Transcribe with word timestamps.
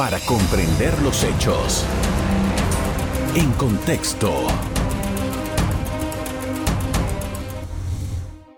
para 0.00 0.18
comprender 0.20 0.98
los 1.02 1.22
hechos. 1.24 1.84
En 3.34 3.52
contexto. 3.52 4.32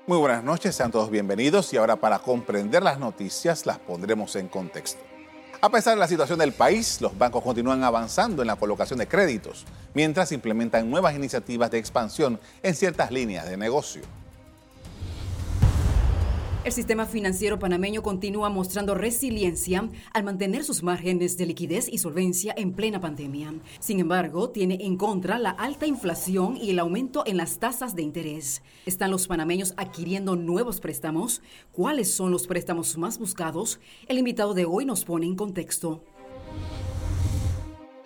Muy 0.06 0.18
buenas 0.18 0.44
noches, 0.44 0.76
sean 0.76 0.92
todos 0.92 1.10
bienvenidos 1.10 1.72
y 1.72 1.78
ahora 1.78 1.96
para 1.96 2.20
comprender 2.20 2.84
las 2.84 3.00
noticias 3.00 3.66
las 3.66 3.80
pondremos 3.80 4.36
en 4.36 4.46
contexto. 4.46 5.02
A 5.60 5.68
pesar 5.68 5.94
de 5.94 5.98
la 5.98 6.06
situación 6.06 6.38
del 6.38 6.52
país, 6.52 7.00
los 7.00 7.18
bancos 7.18 7.42
continúan 7.42 7.82
avanzando 7.82 8.42
en 8.42 8.46
la 8.46 8.54
colocación 8.54 9.00
de 9.00 9.08
créditos, 9.08 9.64
mientras 9.94 10.30
implementan 10.30 10.88
nuevas 10.88 11.16
iniciativas 11.16 11.72
de 11.72 11.78
expansión 11.78 12.38
en 12.62 12.76
ciertas 12.76 13.10
líneas 13.10 13.48
de 13.50 13.56
negocio. 13.56 14.02
El 16.64 16.70
sistema 16.70 17.06
financiero 17.06 17.58
panameño 17.58 18.04
continúa 18.04 18.48
mostrando 18.48 18.94
resiliencia 18.94 19.88
al 20.12 20.22
mantener 20.22 20.62
sus 20.62 20.84
márgenes 20.84 21.36
de 21.36 21.46
liquidez 21.46 21.88
y 21.88 21.98
solvencia 21.98 22.54
en 22.56 22.72
plena 22.72 23.00
pandemia. 23.00 23.52
Sin 23.80 23.98
embargo, 23.98 24.50
tiene 24.50 24.78
en 24.80 24.96
contra 24.96 25.40
la 25.40 25.50
alta 25.50 25.86
inflación 25.86 26.56
y 26.56 26.70
el 26.70 26.78
aumento 26.78 27.24
en 27.26 27.36
las 27.36 27.58
tasas 27.58 27.96
de 27.96 28.02
interés. 28.02 28.62
¿Están 28.86 29.10
los 29.10 29.26
panameños 29.26 29.74
adquiriendo 29.76 30.36
nuevos 30.36 30.78
préstamos? 30.78 31.42
¿Cuáles 31.72 32.14
son 32.14 32.30
los 32.30 32.46
préstamos 32.46 32.96
más 32.96 33.18
buscados? 33.18 33.80
El 34.06 34.18
invitado 34.18 34.54
de 34.54 34.64
hoy 34.64 34.84
nos 34.84 35.04
pone 35.04 35.26
en 35.26 35.34
contexto. 35.34 36.04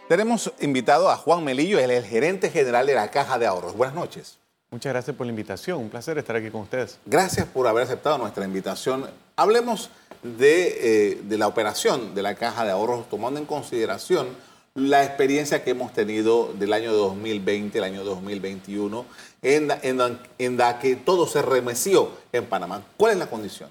Tenemos 0.09 0.51
invitado 0.61 1.11
a 1.11 1.17
Juan 1.17 1.45
Melillo, 1.45 1.79
el 1.79 2.03
gerente 2.05 2.49
general 2.49 2.87
de 2.87 2.95
la 2.95 3.11
Caja 3.11 3.39
de 3.39 3.47
Ahorros. 3.47 3.77
Buenas 3.77 3.95
noches. 3.95 4.39
Muchas 4.71 4.93
gracias 4.93 5.17
por 5.17 5.27
la 5.27 5.31
invitación, 5.31 5.79
un 5.79 5.89
placer 5.89 6.19
estar 6.19 6.35
aquí 6.35 6.51
con 6.51 6.63
ustedes. 6.63 6.99
Gracias 7.07 7.47
por 7.47 7.67
haber 7.69 7.85
aceptado 7.85 8.19
nuestra 8.19 8.45
invitación. 8.45 9.07
Hablemos 9.37 9.91
de, 10.23 11.13
eh, 11.13 11.21
de 11.23 11.39
la 11.39 11.47
operación 11.47 12.15
de 12.15 12.23
la 12.23 12.35
Caja 12.35 12.65
de 12.65 12.73
Ahorros, 12.73 13.09
tomando 13.09 13.39
en 13.39 13.47
consideración 13.47 14.27
la 14.75 15.05
experiencia 15.05 15.63
que 15.63 15.71
hemos 15.71 15.93
tenido 15.93 16.53
del 16.53 16.73
año 16.73 16.93
2020, 16.93 17.79
el 17.79 17.85
año 17.85 18.05
2021, 18.05 19.07
en, 19.43 19.71
en, 19.83 20.19
en 20.39 20.57
la 20.57 20.79
que 20.81 20.97
todo 20.97 21.27
se 21.27 21.43
remeció 21.43 22.11
en 22.33 22.45
Panamá. 22.45 22.83
¿Cuál 22.97 23.13
es 23.13 23.19
la 23.19 23.31
condición? 23.31 23.69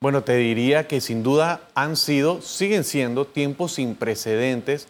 Bueno, 0.00 0.24
te 0.24 0.34
diría 0.36 0.88
que 0.88 1.00
sin 1.00 1.22
duda 1.22 1.60
han 1.74 1.96
sido, 1.96 2.42
siguen 2.42 2.84
siendo 2.84 3.26
tiempos 3.26 3.72
sin 3.74 3.94
precedentes, 3.94 4.88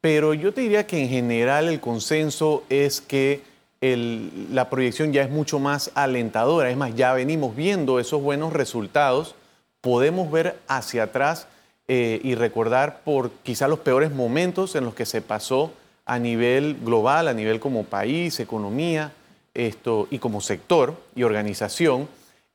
pero 0.00 0.34
yo 0.34 0.54
te 0.54 0.62
diría 0.62 0.86
que 0.86 1.02
en 1.02 1.08
general 1.08 1.68
el 1.68 1.80
consenso 1.80 2.64
es 2.68 3.00
que 3.00 3.51
la 3.82 4.70
proyección 4.70 5.12
ya 5.12 5.22
es 5.22 5.30
mucho 5.30 5.58
más 5.58 5.90
alentadora. 5.94 6.70
Es 6.70 6.76
más, 6.76 6.94
ya 6.94 7.12
venimos 7.12 7.56
viendo 7.56 7.98
esos 7.98 8.22
buenos 8.22 8.52
resultados. 8.52 9.34
Podemos 9.80 10.30
ver 10.30 10.56
hacia 10.68 11.04
atrás 11.04 11.48
eh, 11.88 12.20
y 12.22 12.36
recordar 12.36 13.00
por 13.04 13.32
quizá 13.42 13.66
los 13.66 13.80
peores 13.80 14.12
momentos 14.12 14.76
en 14.76 14.84
los 14.84 14.94
que 14.94 15.04
se 15.04 15.20
pasó 15.20 15.72
a 16.06 16.20
nivel 16.20 16.78
global, 16.80 17.26
a 17.26 17.34
nivel 17.34 17.58
como 17.58 17.82
país, 17.82 18.38
economía, 18.38 19.12
esto, 19.52 20.06
y 20.10 20.18
como 20.18 20.40
sector 20.40 20.94
y 21.16 21.24
organización, 21.24 22.08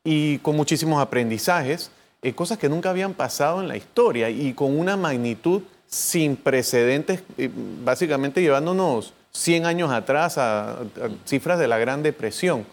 y 0.04 0.38
con 0.40 0.56
muchísimos 0.56 1.02
aprendizajes, 1.02 1.92
eh, 2.22 2.34
cosas 2.34 2.58
que 2.58 2.70
nunca 2.70 2.90
habían 2.90 3.14
pasado 3.14 3.62
en 3.62 3.68
la 3.68 3.76
historia 3.76 4.30
y 4.30 4.54
con 4.54 4.80
una 4.80 4.96
magnitud 4.96 5.62
sin 5.88 6.38
precedentes, 6.38 7.22
eh, 7.38 7.50
básicamente 7.84 8.42
llevándonos 8.42 9.14
100 9.38 9.66
años 9.66 9.92
atrás 9.92 10.38
a, 10.38 10.80
cifras 11.26 11.60
de 11.60 11.68
la 11.68 11.78
Gran 11.78 12.04
Depresión. 12.04 12.66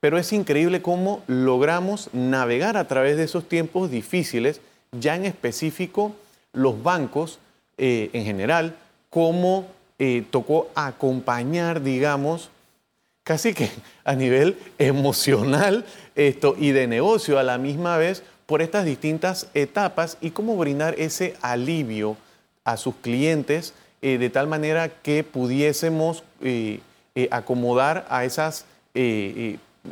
Pero 0.00 0.18
es 0.18 0.32
increíble 0.32 0.82
cómo 0.82 1.22
logramos 1.26 2.10
navegar 2.12 2.76
a 2.76 2.86
través 2.86 3.16
de 3.16 3.24
esos 3.24 3.48
tiempos 3.48 3.90
difíciles, 3.90 4.60
ya 4.92 5.16
en 5.16 5.24
específico 5.24 6.14
los 6.52 6.82
bancos 6.82 7.38
eh, 7.78 8.10
en 8.12 8.24
general, 8.24 8.76
cómo 9.10 9.66
eh, 9.98 10.24
tocó 10.30 10.70
acompañar, 10.74 11.82
digamos, 11.82 12.50
casi 13.22 13.54
que 13.54 13.70
a 14.04 14.14
nivel 14.14 14.56
emocional 14.78 15.84
esto, 16.14 16.54
y 16.58 16.72
de 16.72 16.86
negocio 16.86 17.38
a 17.38 17.42
la 17.42 17.58
misma 17.58 17.96
vez 17.96 18.22
por 18.46 18.62
estas 18.62 18.84
distintas 18.84 19.48
etapas 19.54 20.16
y 20.20 20.30
cómo 20.30 20.56
brindar 20.56 20.94
ese 20.98 21.36
alivio 21.42 22.16
a 22.64 22.76
sus 22.76 22.94
clientes 22.96 23.74
eh, 24.00 24.18
de 24.18 24.30
tal 24.30 24.46
manera 24.46 24.88
que 24.88 25.24
pudiésemos 25.24 26.22
eh, 26.40 26.80
eh, 27.14 27.28
acomodar 27.30 28.06
a 28.08 28.24
esas 28.24 28.64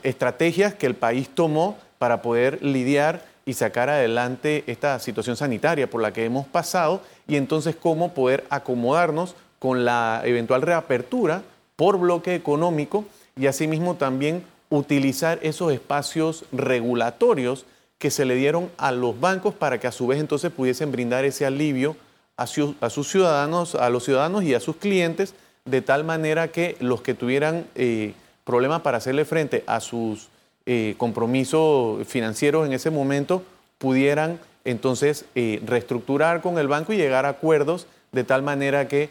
estrategias 0.03 0.75
que 0.75 0.87
el 0.87 0.95
país 0.95 1.29
tomó 1.29 1.77
para 1.99 2.23
poder 2.23 2.61
lidiar 2.63 3.23
y 3.45 3.55
sacar 3.55 3.89
adelante 3.89 4.65
esta 4.67 4.99
situación 4.99 5.37
sanitaria 5.37 5.89
por 5.89 6.03
la 6.03 6.13
que 6.13 6.25
hemos 6.25 6.47
pasado 6.47 7.03
y 7.29 7.37
entonces 7.37 7.77
cómo 7.77 8.15
poder 8.15 8.45
acomodarnos 8.51 9.37
con 9.61 9.85
la 9.85 10.23
eventual 10.25 10.63
reapertura 10.63 11.43
por 11.77 11.99
bloque 11.99 12.35
económico 12.35 13.05
y 13.37 13.47
asimismo 13.47 13.95
también 13.95 14.43
utilizar 14.71 15.39
esos 15.43 15.73
espacios 15.73 16.45
regulatorios 16.51 17.67
que 17.99 18.11
se 18.11 18.25
le 18.25 18.35
dieron 18.35 18.71
a 18.77 18.91
los 18.91 19.19
bancos 19.21 19.55
para 19.55 19.79
que 19.79 19.87
a 19.87 19.93
su 19.93 20.07
vez 20.07 20.19
entonces 20.19 20.51
pudiesen 20.51 20.91
brindar 20.91 21.25
ese 21.25 21.47
alivio 21.47 21.97
a, 22.37 22.47
sus 22.47 23.09
ciudadanos, 23.09 23.75
a 23.75 23.89
los 23.91 24.05
ciudadanos 24.05 24.45
y 24.45 24.55
a 24.55 24.61
sus 24.61 24.77
clientes, 24.77 25.35
de 25.65 25.83
tal 25.83 26.05
manera 26.05 26.49
que 26.49 26.77
los 26.81 27.01
que 27.01 27.15
tuvieran 27.15 27.67
eh, 27.75 28.15
problemas 28.45 28.83
para 28.83 28.99
hacerle 28.99 29.25
frente 29.25 29.65
a 29.67 29.81
sus 29.81 30.29
eh, 30.67 30.95
compromisos 30.99 32.07
financieros 32.07 32.67
en 32.67 32.73
ese 32.73 32.91
momento 32.91 33.43
pudieran 33.79 34.39
entonces 34.65 35.25
eh, 35.35 35.63
reestructurar 35.65 36.43
con 36.43 36.59
el 36.59 36.69
banco 36.69 36.93
y 36.93 36.97
llegar 36.97 37.25
a 37.25 37.31
acuerdos 37.31 37.87
de 38.13 38.25
tal 38.25 38.43
manera 38.43 38.89
que 38.89 39.11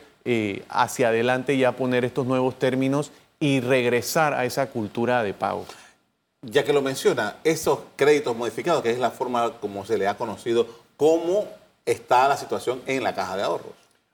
hacia 0.69 1.09
adelante 1.09 1.55
ya 1.55 1.73
poner 1.73 2.03
estos 2.03 2.25
nuevos 2.25 2.57
términos 2.57 3.11
y 3.39 3.59
regresar 3.59 4.33
a 4.33 4.43
esa 4.45 4.71
cultura 4.71 5.21
de 5.21 5.35
pago. 5.35 5.67
Ya 6.41 6.63
que 6.63 6.73
lo 6.73 6.81
menciona, 6.81 7.35
esos 7.43 7.79
créditos 7.95 8.35
modificados, 8.35 8.81
que 8.81 8.89
es 8.89 8.97
la 8.97 9.11
forma 9.11 9.51
como 9.59 9.85
se 9.85 9.99
le 9.99 10.07
ha 10.07 10.17
conocido, 10.17 10.65
¿cómo 10.97 11.47
está 11.85 12.27
la 12.27 12.37
situación 12.37 12.81
en 12.85 13.03
la 13.03 13.13
caja 13.13 13.37
de 13.37 13.43
ahorros? 13.43 13.73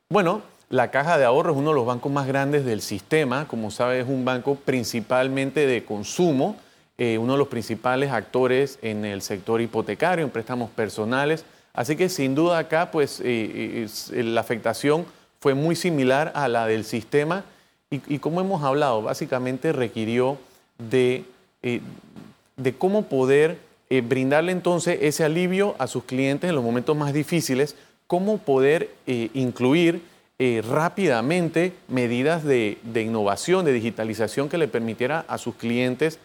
Bueno, 0.09 0.41
la 0.69 0.91
caja 0.91 1.17
de 1.17 1.25
ahorros 1.25 1.55
es 1.55 1.59
uno 1.59 1.71
de 1.71 1.75
los 1.75 1.85
bancos 1.85 2.11
más 2.11 2.27
grandes 2.27 2.65
del 2.65 2.81
sistema. 2.81 3.47
Como 3.47 3.71
sabes, 3.71 4.03
es 4.05 4.09
un 4.09 4.25
banco 4.25 4.55
principalmente 4.55 5.65
de 5.65 5.83
consumo, 5.83 6.55
eh, 6.97 7.17
uno 7.17 7.33
de 7.33 7.39
los 7.39 7.47
principales 7.47 8.11
actores 8.11 8.79
en 8.81 9.05
el 9.05 9.21
sector 9.21 9.61
hipotecario, 9.61 10.23
en 10.23 10.31
préstamos 10.31 10.69
personales. 10.69 11.45
Así 11.73 11.95
que 11.95 12.09
sin 12.09 12.35
duda 12.35 12.57
acá, 12.57 12.91
pues 12.91 13.21
eh, 13.21 13.87
eh, 14.13 14.23
la 14.23 14.41
afectación 14.41 15.05
fue 15.39 15.53
muy 15.53 15.75
similar 15.75 16.31
a 16.35 16.47
la 16.47 16.67
del 16.67 16.85
sistema 16.85 17.43
y, 17.89 18.19
como 18.19 18.39
hemos 18.39 18.63
hablado, 18.63 19.01
básicamente 19.01 19.73
requirió 19.73 20.37
de, 20.77 21.25
de 21.61 22.73
cómo 22.77 23.03
poder 23.03 23.57
eh, 23.91 23.99
brindarle 23.99 24.53
entonces 24.53 24.99
ese 25.01 25.25
alivio 25.25 25.75
a 25.77 25.85
sus 25.85 26.05
clientes 26.05 26.49
en 26.49 26.55
los 26.55 26.63
momentos 26.63 26.95
más 26.95 27.11
difíciles, 27.11 27.75
cómo 28.07 28.37
poder 28.37 28.89
eh, 29.05 29.29
incluir 29.33 30.01
eh, 30.39 30.63
rápidamente 30.65 31.73
medidas 31.89 32.45
de, 32.45 32.77
innovación, 32.95 33.65
de 33.65 33.73
digitalización 33.73 34.47
que 34.47 34.57
le 34.57 34.69
permitiera 34.69 35.25
a 35.27 35.37
sus 35.37 35.55
clientes 35.55 36.19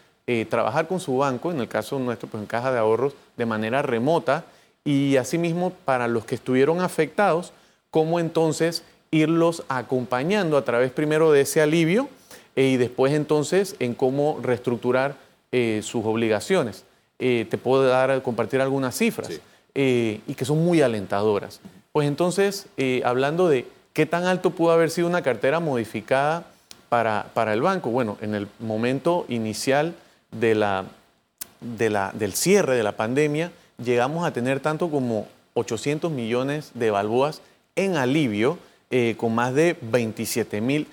trabajar 0.49 0.88
con 0.88 0.99
su 0.99 1.19
banco, 1.19 1.53
en 1.53 1.60
el 1.60 1.69
caso 1.69 2.00
nuestro, 2.00 2.28
pues 2.28 2.41
en 2.41 2.49
caja 2.49 2.72
de 2.72 2.78
ahorros, 2.78 3.15
de 3.37 3.47
manera 3.47 3.82
remota, 3.82 4.44
y 4.84 5.16
asimismo 5.19 5.71
para 5.71 6.09
los 6.09 6.25
que 6.25 6.34
estuvieron 6.34 6.81
afectados, 6.81 7.53
cómo 7.91 8.19
entonces 8.19 8.82
irlos 9.12 9.62
acompañando 9.69 10.56
a 10.56 10.65
través 10.65 10.91
primero 10.91 11.31
de 11.31 11.43
ese 11.43 11.62
alivio 11.62 12.09
y 12.56 12.76
después 12.76 13.12
entonces 13.12 13.76
en 13.78 13.94
cómo 13.94 14.41
reestructurar 14.43 15.15
sus 15.53 16.05
obligaciones. 16.05 16.86
Eh, 17.19 17.47
te 17.49 17.56
puedo 17.56 17.87
dar, 17.87 18.22
compartir 18.22 18.60
algunas 18.60 18.97
cifras 18.97 19.41
eh, 19.75 20.21
y 20.27 20.34
que 20.34 20.44
son 20.44 20.62
muy 20.62 20.82
alentadoras. 20.82 21.60
Pues 21.93 22.09
entonces, 22.09 22.66
eh, 22.77 23.00
hablando 23.06 23.49
de 23.49 23.67
qué 23.94 24.05
tan 24.05 24.25
alto 24.25 24.50
pudo 24.50 24.73
haber 24.73 24.91
sido 24.91 25.06
una 25.06 25.23
cartera 25.23 25.58
modificada 25.58 26.44
para, 26.91 27.31
para 27.32 27.55
el 27.55 27.62
banco, 27.62 27.91
bueno, 27.91 28.19
en 28.20 28.35
el 28.35 28.49
momento 28.58 29.25
inicial 29.29 29.94
de 30.31 30.55
la, 30.55 30.85
de 31.61 31.88
la, 31.88 32.12
del 32.12 32.35
cierre 32.35 32.76
de 32.76 32.82
la 32.82 32.93
pandemia, 32.93 33.50
llegamos 33.82 34.26
a 34.26 34.32
tener 34.32 34.61
tanto 34.61 34.91
como 34.91 35.26
800 35.55 36.12
millones 36.12 36.73
de 36.75 36.91
balboas 36.91 37.41
en 37.76 37.96
alivio, 37.96 38.58
con 39.17 39.35
más 39.35 39.52
de 39.52 39.76
27 39.82 40.61
mil, 40.61 40.87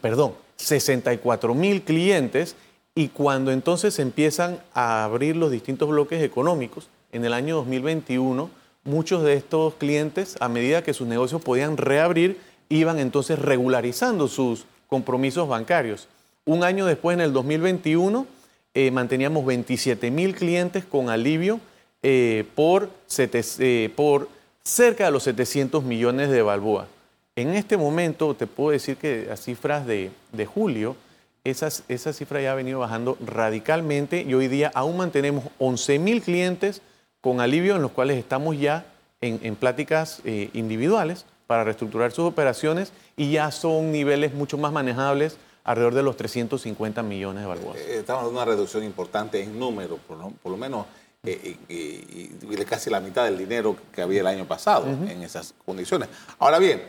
perdón, 0.00 0.34
64 0.56 1.54
mil 1.54 1.82
clientes 1.82 2.56
y 2.98 3.10
cuando 3.10 3.52
entonces 3.52 4.00
empiezan 4.00 4.58
a 4.74 5.04
abrir 5.04 5.36
los 5.36 5.52
distintos 5.52 5.88
bloques 5.88 6.20
económicos, 6.20 6.88
en 7.12 7.24
el 7.24 7.32
año 7.32 7.54
2021, 7.54 8.50
muchos 8.82 9.22
de 9.22 9.34
estos 9.34 9.74
clientes, 9.74 10.36
a 10.40 10.48
medida 10.48 10.82
que 10.82 10.92
sus 10.92 11.06
negocios 11.06 11.40
podían 11.40 11.76
reabrir, 11.76 12.40
iban 12.68 12.98
entonces 12.98 13.38
regularizando 13.38 14.26
sus 14.26 14.64
compromisos 14.88 15.46
bancarios. 15.48 16.08
Un 16.44 16.64
año 16.64 16.86
después, 16.86 17.14
en 17.14 17.20
el 17.20 17.32
2021, 17.32 18.26
eh, 18.74 18.90
manteníamos 18.90 19.46
27 19.46 20.10
mil 20.10 20.34
clientes 20.34 20.84
con 20.84 21.08
alivio 21.08 21.60
eh, 22.02 22.46
por, 22.56 22.90
eh, 23.16 23.92
por 23.94 24.28
cerca 24.64 25.04
de 25.04 25.12
los 25.12 25.22
700 25.22 25.84
millones 25.84 26.30
de 26.30 26.42
balboa. 26.42 26.88
En 27.36 27.50
este 27.50 27.76
momento 27.76 28.34
te 28.34 28.48
puedo 28.48 28.72
decir 28.72 28.96
que 28.96 29.26
las 29.28 29.40
cifras 29.40 29.86
de, 29.86 30.10
julio, 30.52 30.96
esas, 31.44 31.84
esa 31.88 32.12
cifra 32.12 32.40
ya 32.40 32.52
ha 32.52 32.54
venido 32.54 32.80
bajando 32.80 33.16
radicalmente 33.20 34.22
y 34.22 34.34
hoy 34.34 34.48
día 34.48 34.70
aún 34.74 34.96
mantenemos 34.96 35.44
11 35.58 35.98
mil 35.98 36.22
clientes 36.22 36.82
con 37.20 37.40
alivio 37.40 37.76
en 37.76 37.82
los 37.82 37.92
cuales 37.92 38.18
estamos 38.18 38.58
ya 38.58 38.86
en, 39.20 39.56
pláticas 39.56 40.20
eh, 40.24 40.50
individuales 40.52 41.26
para 41.46 41.64
reestructurar 41.64 42.12
sus 42.12 42.24
operaciones 42.26 42.92
y 43.16 43.32
ya 43.32 43.50
son 43.50 43.90
niveles 43.90 44.34
mucho 44.34 44.58
más 44.58 44.72
manejables 44.72 45.36
alrededor 45.64 45.94
de 45.94 46.02
los 46.02 46.16
350 46.16 47.02
millones 47.02 47.42
de 47.42 47.48
balboas. 47.48 47.76
Eh, 47.78 47.98
estamos 47.98 48.24
en 48.24 48.30
una 48.30 48.44
reducción 48.44 48.84
importante 48.84 49.42
en 49.42 49.58
número, 49.58 49.96
por 49.96 50.50
lo, 50.50 50.56
menos 50.56 50.86
eh, 51.24 51.56
y, 51.68 52.56
casi 52.64 52.90
la 52.90 53.00
mitad 53.00 53.24
del 53.24 53.36
dinero 53.36 53.76
que 53.92 54.02
había 54.02 54.20
el 54.20 54.26
año 54.26 54.46
pasado 54.46 54.86
en 54.86 55.22
esas 55.22 55.54
condiciones. 55.64 56.08
Ahora 56.38 56.58
bien, 56.58 56.82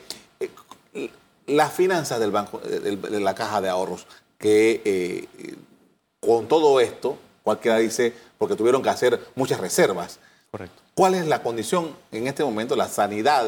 las 1.48 1.74
finanzas 1.74 2.19
del 2.19 2.31
banco, 2.31 2.60
de 2.60 3.19
la 3.19 3.34
caja 3.34 3.60
de 3.62 3.69
ahorros, 3.69 4.06
que 4.39 5.27
con 6.19 6.47
todo 6.47 6.80
esto, 6.80 7.18
cualquiera 7.44 7.77
dice, 7.77 8.13
porque 8.38 8.56
tuvieron 8.56 8.81
que 8.81 8.89
hacer 8.89 9.19
muchas 9.36 9.59
reservas. 9.59 10.19
Correcto. 10.51 10.81
¿Cuál 10.95 11.15
es 11.15 11.27
la 11.27 11.41
condición 11.41 11.91
en 12.12 12.27
este 12.27 12.44
momento, 12.44 12.75
la 12.75 12.88
sanidad, 12.88 13.45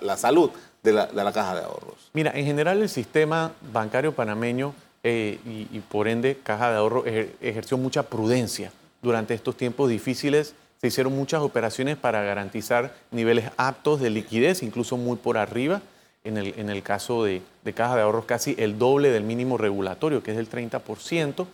la, 0.00 0.16
salud 0.16 0.50
de 0.82 0.92
la, 0.92 1.32
caja 1.32 1.54
de 1.54 1.62
ahorros? 1.62 2.10
Mira, 2.12 2.32
en 2.34 2.44
general 2.44 2.82
el 2.82 2.88
sistema 2.88 3.52
bancario 3.72 4.12
panameño 4.12 4.74
eh, 5.04 5.38
y, 5.44 5.78
por 5.80 6.08
ende 6.08 6.38
caja 6.42 6.70
de 6.70 6.78
ahorro 6.78 7.04
ejerció 7.06 7.78
mucha 7.78 8.02
prudencia 8.04 8.72
durante 9.00 9.34
estos 9.34 9.56
tiempos 9.56 9.90
difíciles. 9.90 10.54
Se 10.80 10.88
hicieron 10.88 11.14
muchas 11.14 11.42
operaciones 11.42 11.96
para 11.96 12.22
garantizar 12.22 12.92
niveles 13.12 13.50
aptos 13.56 14.00
de 14.00 14.10
liquidez, 14.10 14.64
incluso 14.64 14.96
muy 14.96 15.16
por 15.16 15.38
arriba. 15.38 15.82
En 16.24 16.36
el, 16.36 16.54
en 16.56 16.70
el 16.70 16.82
caso 16.82 17.24
de, 17.24 17.42
de 17.64 17.72
caja 17.72 17.96
de 17.96 18.02
ahorros, 18.02 18.26
casi 18.26 18.54
el 18.58 18.78
doble 18.78 19.10
del 19.10 19.24
mínimo 19.24 19.58
regulatorio, 19.58 20.22
que 20.22 20.30
es 20.30 20.36
del 20.36 20.48
30%. 20.48 21.46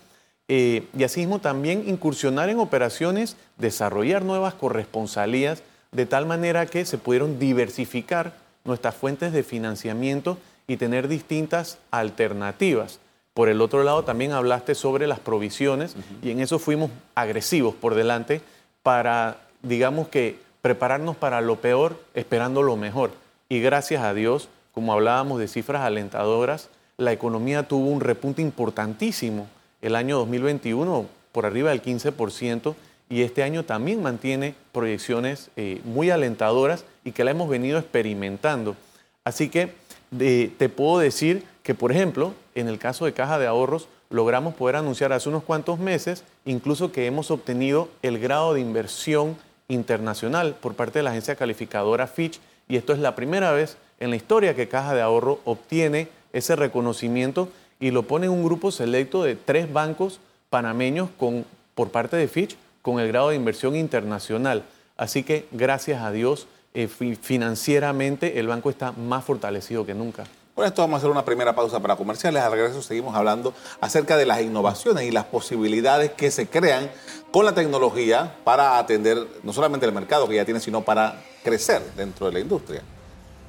Eh, 0.48 0.86
y 0.96 1.04
asimismo 1.04 1.40
también 1.40 1.88
incursionar 1.88 2.48
en 2.48 2.58
operaciones, 2.58 3.36
desarrollar 3.58 4.24
nuevas 4.24 4.54
corresponsalías, 4.54 5.62
de 5.92 6.06
tal 6.06 6.26
manera 6.26 6.66
que 6.66 6.84
se 6.84 6.98
pudieron 6.98 7.38
diversificar 7.38 8.32
nuestras 8.64 8.94
fuentes 8.94 9.32
de 9.32 9.42
financiamiento 9.42 10.38
y 10.66 10.76
tener 10.76 11.08
distintas 11.08 11.78
alternativas. 11.90 13.00
Por 13.34 13.48
el 13.48 13.60
otro 13.60 13.84
lado, 13.84 14.04
también 14.04 14.32
hablaste 14.32 14.74
sobre 14.74 15.06
las 15.06 15.20
provisiones 15.20 15.96
y 16.22 16.30
en 16.30 16.40
eso 16.40 16.58
fuimos 16.58 16.90
agresivos 17.14 17.74
por 17.74 17.94
delante 17.94 18.40
para, 18.82 19.38
digamos 19.62 20.08
que, 20.08 20.38
prepararnos 20.60 21.16
para 21.16 21.40
lo 21.40 21.56
peor 21.56 22.02
esperando 22.14 22.62
lo 22.62 22.76
mejor. 22.76 23.12
Y 23.48 23.60
gracias 23.60 24.02
a 24.02 24.12
Dios, 24.12 24.48
como 24.78 24.92
hablábamos 24.92 25.40
de 25.40 25.48
cifras 25.48 25.82
alentadoras, 25.82 26.68
la 26.98 27.10
economía 27.10 27.66
tuvo 27.66 27.88
un 27.88 28.00
repunte 28.00 28.42
importantísimo 28.42 29.48
el 29.82 29.96
año 29.96 30.18
2021 30.18 31.04
por 31.32 31.46
arriba 31.46 31.70
del 31.70 31.82
15% 31.82 32.76
y 33.10 33.22
este 33.22 33.42
año 33.42 33.64
también 33.64 34.00
mantiene 34.04 34.54
proyecciones 34.70 35.50
eh, 35.56 35.80
muy 35.82 36.10
alentadoras 36.10 36.84
y 37.02 37.10
que 37.10 37.24
la 37.24 37.32
hemos 37.32 37.48
venido 37.48 37.76
experimentando. 37.76 38.76
Así 39.24 39.48
que 39.48 39.72
te 40.16 40.68
puedo 40.68 41.00
decir 41.00 41.42
que, 41.64 41.74
por 41.74 41.90
ejemplo, 41.90 42.32
en 42.54 42.68
el 42.68 42.78
caso 42.78 43.04
de 43.04 43.12
Caja 43.12 43.40
de 43.40 43.48
Ahorros, 43.48 43.88
logramos 44.10 44.54
poder 44.54 44.76
anunciar 44.76 45.12
hace 45.12 45.28
unos 45.28 45.42
cuantos 45.42 45.80
meses 45.80 46.22
incluso 46.44 46.92
que 46.92 47.06
hemos 47.06 47.32
obtenido 47.32 47.88
el 48.02 48.20
grado 48.20 48.54
de 48.54 48.60
inversión 48.60 49.36
internacional 49.66 50.54
por 50.54 50.74
parte 50.74 51.00
de 51.00 51.02
la 51.02 51.10
agencia 51.10 51.34
calificadora 51.34 52.06
Fitch 52.06 52.38
y 52.68 52.76
esto 52.76 52.92
es 52.92 53.00
la 53.00 53.16
primera 53.16 53.50
vez 53.50 53.76
en 54.00 54.10
la 54.10 54.16
historia 54.16 54.54
que 54.54 54.68
Caja 54.68 54.94
de 54.94 55.02
Ahorro 55.02 55.40
obtiene 55.44 56.08
ese 56.32 56.56
reconocimiento 56.56 57.48
y 57.80 57.90
lo 57.90 58.04
pone 58.04 58.26
en 58.26 58.32
un 58.32 58.44
grupo 58.44 58.70
selecto 58.70 59.22
de 59.22 59.36
tres 59.36 59.72
bancos 59.72 60.20
panameños 60.50 61.10
con, 61.18 61.44
por 61.74 61.90
parte 61.90 62.16
de 62.16 62.28
Fitch 62.28 62.56
con 62.82 63.00
el 63.00 63.08
grado 63.08 63.30
de 63.30 63.36
inversión 63.36 63.76
internacional. 63.76 64.64
Así 64.96 65.22
que 65.22 65.46
gracias 65.52 66.02
a 66.02 66.10
Dios, 66.10 66.46
eh, 66.74 66.88
financieramente 66.88 68.38
el 68.38 68.48
banco 68.48 68.70
está 68.70 68.92
más 68.92 69.24
fortalecido 69.24 69.86
que 69.86 69.94
nunca. 69.94 70.24
Con 70.54 70.66
esto 70.66 70.82
vamos 70.82 70.96
a 70.96 70.98
hacer 70.98 71.10
una 71.10 71.24
primera 71.24 71.54
pausa 71.54 71.78
para 71.80 71.94
comerciales. 71.94 72.42
Al 72.42 72.50
regreso 72.50 72.82
seguimos 72.82 73.14
hablando 73.14 73.54
acerca 73.80 74.16
de 74.16 74.26
las 74.26 74.40
innovaciones 74.40 75.04
y 75.04 75.12
las 75.12 75.24
posibilidades 75.24 76.10
que 76.12 76.32
se 76.32 76.48
crean 76.48 76.90
con 77.30 77.44
la 77.44 77.54
tecnología 77.54 78.34
para 78.42 78.78
atender 78.78 79.24
no 79.44 79.52
solamente 79.52 79.86
el 79.86 79.92
mercado 79.92 80.28
que 80.28 80.34
ya 80.34 80.44
tiene, 80.44 80.58
sino 80.58 80.82
para 80.82 81.22
crecer 81.44 81.82
dentro 81.96 82.26
de 82.26 82.32
la 82.32 82.40
industria. 82.40 82.82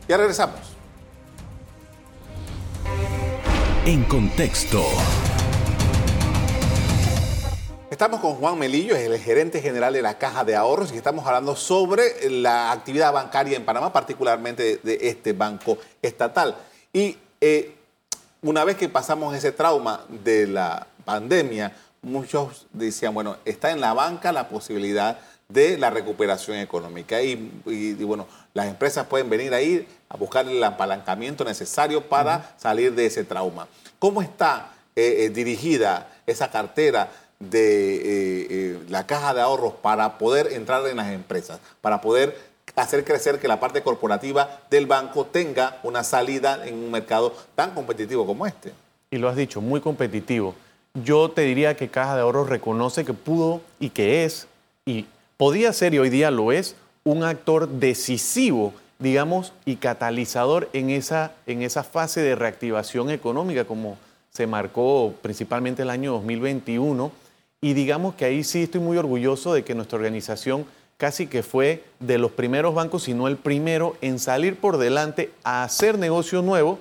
Ya 0.10 0.18
regresamos. 0.18 0.60
En 3.86 4.04
contexto. 4.06 4.84
Estamos 7.92 8.20
con 8.20 8.34
Juan 8.34 8.58
Melillo, 8.58 8.96
es 8.96 9.08
el 9.08 9.20
gerente 9.20 9.62
general 9.62 9.94
de 9.94 10.02
la 10.02 10.18
Caja 10.18 10.44
de 10.44 10.56
Ahorros 10.56 10.92
y 10.94 10.98
estamos 10.98 11.28
hablando 11.28 11.56
sobre 11.56 12.28
la 12.28 12.72
actividad 12.72 13.14
bancaria 13.14 13.56
en 13.56 13.66
Panamá, 13.66 13.94
particularmente 13.94 14.80
de, 14.82 14.98
este 15.00 15.34
banco 15.34 15.78
estatal. 16.02 16.56
Y 16.92 17.16
eh, 17.40 17.76
una 18.42 18.64
vez 18.64 18.78
que 18.78 18.90
pasamos 18.90 19.36
ese 19.36 19.52
trauma 19.52 20.06
de 20.10 20.48
la 20.48 20.88
pandemia, 21.06 21.72
muchos 22.02 22.66
decían, 22.74 23.14
bueno, 23.14 23.38
está 23.46 23.70
en 23.70 23.80
la 23.80 23.94
banca 23.94 24.32
la 24.32 24.50
posibilidad 24.50 25.20
de 25.50 25.78
la 25.78 25.90
recuperación 25.90 26.58
económica. 26.58 27.22
Y, 27.22 27.36
bueno, 28.04 28.28
las 28.54 28.68
empresas 28.68 29.08
pueden 29.08 29.30
venir 29.30 29.54
ahí 29.54 29.88
a 30.08 30.16
buscar 30.16 30.48
el 30.48 30.64
apalancamiento 30.64 31.44
necesario 31.44 32.02
para 32.08 32.56
salir 32.58 32.94
de 32.94 33.08
ese 33.08 33.24
trauma. 33.24 33.68
¿Cómo 33.98 34.22
está 34.22 34.72
eh, 34.96 35.26
eh, 35.26 35.30
dirigida 35.30 36.08
esa 36.26 36.52
cartera 36.52 37.12
de 37.40 38.74
eh, 38.74 38.80
la 38.90 39.08
caja 39.08 39.34
de 39.34 39.42
ahorros 39.42 39.74
para 39.74 40.18
poder 40.18 40.54
entrar 40.54 40.86
en 40.88 40.98
las 40.98 41.12
empresas, 41.12 41.60
para 41.82 42.02
poder 42.02 42.38
hacer 42.76 43.04
crecer 43.04 43.40
que 43.40 43.48
la 43.48 43.60
parte 43.60 43.82
corporativa 43.82 44.62
del 44.70 44.86
banco 44.86 45.26
tenga 45.26 45.80
una 45.84 46.04
salida 46.04 46.66
en 46.68 46.76
un 46.76 46.92
mercado 46.92 47.34
tan 47.56 47.72
competitivo 47.74 48.26
como 48.26 48.46
este? 48.46 48.72
Y 49.10 49.18
lo 49.18 49.30
has 49.30 49.36
dicho, 49.36 49.62
muy 49.62 49.82
competitivo. 49.82 50.54
Yo 50.94 51.30
te 51.32 51.42
diría 51.42 51.76
que 51.76 51.90
Caja 51.90 52.16
de 52.16 52.22
Ahorros 52.22 52.50
reconoce 52.50 53.06
que 53.06 53.14
pudo 53.14 53.62
y 53.80 53.90
que 53.90 54.26
es, 54.26 54.48
y 54.86 55.06
podía 55.40 55.74
ser 55.74 55.96
y 55.96 56.00
hoy 56.00 56.10
día 56.12 56.30
lo 56.30 56.52
es, 56.52 56.76
un 57.04 57.24
actor 57.24 57.68
decisivo 57.68 58.74
digamos, 59.00 59.54
y 59.66 59.78
catalizador 59.78 60.70
en 60.74 60.90
esa, 60.90 61.32
en 61.48 61.62
esa 61.62 61.84
fase 61.84 62.22
de 62.22 62.36
reactivación 62.36 63.10
económica, 63.10 63.64
como 63.64 63.98
se 64.30 64.46
marcó 64.46 65.14
principalmente 65.22 65.84
el 65.84 65.90
año 65.90 66.12
2021. 66.12 67.12
Y 67.62 67.74
digamos 67.74 68.16
que 68.16 68.26
ahí 68.26 68.44
sí 68.44 68.64
estoy 68.64 68.82
muy 68.82 68.98
orgulloso 68.98 69.54
de 69.54 69.64
que 69.64 69.74
nuestra 69.74 69.98
organización 69.98 70.66
casi 70.98 71.28
que 71.28 71.44
fue 71.44 71.86
de 72.02 72.18
los 72.18 72.32
primeros 72.32 72.76
bancos, 72.76 73.04
si 73.04 73.14
no 73.14 73.30
el 73.30 73.38
primero, 73.38 73.96
en 74.02 74.20
salir 74.20 74.58
por 74.58 74.78
delante 74.78 75.32
a 75.46 75.64
hacer 75.64 75.98
negocio 75.98 76.42
nuevo 76.42 76.78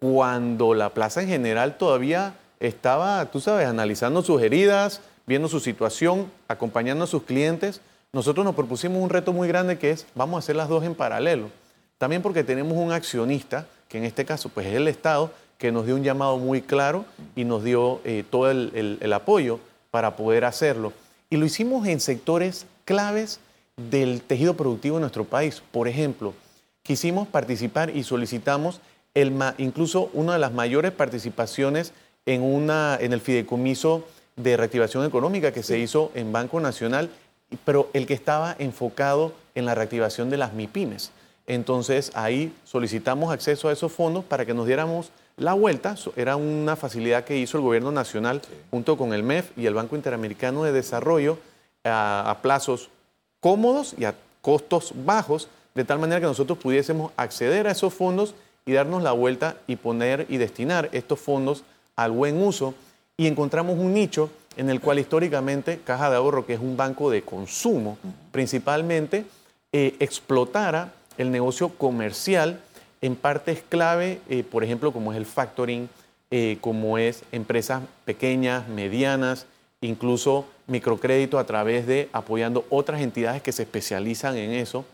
cuando 0.00 0.74
la 0.74 0.90
plaza 0.90 1.22
en 1.22 1.28
general 1.28 1.78
todavía 1.78 2.34
estaba, 2.60 3.24
tú 3.30 3.40
sabes, 3.40 3.66
analizando 3.66 4.22
sus 4.22 4.42
heridas, 4.42 5.00
viendo 5.28 5.46
su 5.46 5.60
situación, 5.60 6.28
acompañando 6.48 7.04
a 7.04 7.06
sus 7.06 7.22
clientes 7.22 7.80
nosotros 8.12 8.44
nos 8.44 8.54
propusimos 8.54 9.02
un 9.02 9.10
reto 9.10 9.34
muy 9.34 9.48
grande 9.48 9.78
que 9.78 9.90
es, 9.90 10.06
vamos 10.14 10.36
a 10.36 10.38
hacer 10.38 10.56
las 10.56 10.68
dos 10.68 10.82
en 10.82 10.94
paralelo. 10.94 11.50
También 11.98 12.22
porque 12.22 12.42
tenemos 12.42 12.78
un 12.78 12.90
accionista, 12.90 13.66
que 13.88 13.98
en 13.98 14.04
este 14.04 14.24
caso 14.24 14.48
pues 14.48 14.66
es 14.66 14.74
el 14.74 14.88
Estado, 14.88 15.30
que 15.58 15.72
nos 15.72 15.84
dio 15.84 15.94
un 15.94 16.04
llamado 16.04 16.38
muy 16.38 16.62
claro 16.62 17.04
y 17.36 17.44
nos 17.44 17.64
dio 17.64 18.00
eh, 18.04 18.24
todo 18.30 18.50
el, 18.50 19.12
apoyo 19.12 19.60
para 19.90 20.16
poder 20.16 20.46
hacerlo. 20.46 20.94
Y 21.28 21.36
lo 21.36 21.44
hicimos 21.44 21.86
en 21.86 22.00
sectores 22.00 22.66
claves 22.86 23.40
del 23.76 24.22
tejido 24.22 24.54
productivo 24.54 24.96
de 24.96 25.00
nuestro 25.00 25.24
país. 25.24 25.62
Por 25.70 25.86
ejemplo, 25.86 26.32
quisimos 26.82 27.28
participar 27.28 27.94
y 27.94 28.04
solicitamos 28.04 28.80
el, 29.12 29.34
incluso 29.58 30.10
una 30.14 30.34
de 30.34 30.38
las 30.38 30.52
mayores 30.52 30.92
participaciones 30.92 31.92
en, 32.24 32.42
una, 32.42 32.96
en 33.00 33.12
el 33.12 33.20
fideicomiso 33.20 34.04
de 34.38 34.56
reactivación 34.56 35.04
económica 35.04 35.52
que 35.52 35.62
se 35.62 35.78
hizo 35.78 36.10
en 36.14 36.32
Banco 36.32 36.58
Nacional 36.60 37.10
pero 37.64 37.88
el 37.92 38.06
que 38.06 38.14
estaba 38.14 38.54
enfocado 38.58 39.32
en 39.54 39.64
la 39.64 39.74
reactivación 39.74 40.30
de 40.30 40.36
las 40.36 40.52
MIPIMES. 40.52 41.10
Entonces 41.46 42.12
ahí 42.14 42.54
solicitamos 42.64 43.32
acceso 43.32 43.68
a 43.68 43.72
esos 43.72 43.90
fondos 43.90 44.24
para 44.24 44.44
que 44.44 44.54
nos 44.54 44.66
diéramos 44.66 45.10
la 45.36 45.54
vuelta. 45.54 45.94
Era 46.16 46.36
una 46.36 46.76
facilidad 46.76 47.24
que 47.24 47.38
hizo 47.38 47.56
el 47.56 47.64
gobierno 47.64 47.90
nacional 47.90 48.42
junto 48.70 48.98
con 48.98 49.14
el 49.14 49.22
MEF 49.22 49.56
y 49.56 49.66
el 49.66 49.74
Banco 49.74 49.96
Interamericano 49.96 50.64
de 50.64 50.72
Desarrollo 50.72 51.38
a, 51.84 52.36
plazos 52.42 52.90
cómodos 53.40 53.94
y 53.96 54.04
a 54.04 54.14
costos 54.42 54.92
bajos, 55.06 55.48
de 55.74 55.84
tal 55.84 55.98
manera 55.98 56.20
que 56.20 56.26
nosotros 56.26 56.58
pudiésemos 56.58 57.12
acceder 57.16 57.66
a 57.66 57.70
esos 57.70 57.94
fondos 57.94 58.34
y 58.66 58.72
darnos 58.72 59.02
la 59.02 59.12
vuelta 59.12 59.56
y 59.66 59.76
poner 59.76 60.26
y 60.28 60.36
destinar 60.36 60.90
estos 60.92 61.18
fondos 61.18 61.64
al 61.96 62.10
buen 62.10 62.42
uso. 62.42 62.74
Y 63.20 63.26
encontramos 63.26 63.76
un 63.76 63.92
nicho 63.92 64.30
en 64.56 64.70
el 64.70 64.80
cual 64.80 65.00
históricamente 65.00 65.80
Caja 65.84 66.08
de 66.08 66.16
Ahorro, 66.16 66.46
que 66.46 66.54
es 66.54 66.60
un 66.60 66.76
banco 66.76 67.10
de 67.10 67.22
consumo, 67.22 67.98
principalmente 68.30 69.24
eh, 69.72 69.96
explotara 69.98 70.92
el 71.18 71.32
negocio 71.32 71.70
comercial 71.70 72.60
en 73.00 73.16
partes 73.16 73.64
clave, 73.68 74.20
eh, 74.28 74.44
por 74.44 74.62
ejemplo, 74.62 74.92
como 74.92 75.12
es 75.12 75.18
el 75.18 75.26
factoring, 75.26 75.88
eh, 76.30 76.58
como 76.60 76.96
es 76.96 77.24
empresas 77.32 77.82
pequeñas, 78.04 78.68
medianas, 78.68 79.46
incluso 79.80 80.46
microcrédito 80.68 81.40
a 81.40 81.44
través 81.44 81.88
de 81.88 82.08
apoyando 82.12 82.66
otras 82.70 83.00
entidades 83.00 83.42
que 83.42 83.50
se 83.50 83.64
especializan 83.64 84.36
en 84.36 84.52
eso. 84.52 84.84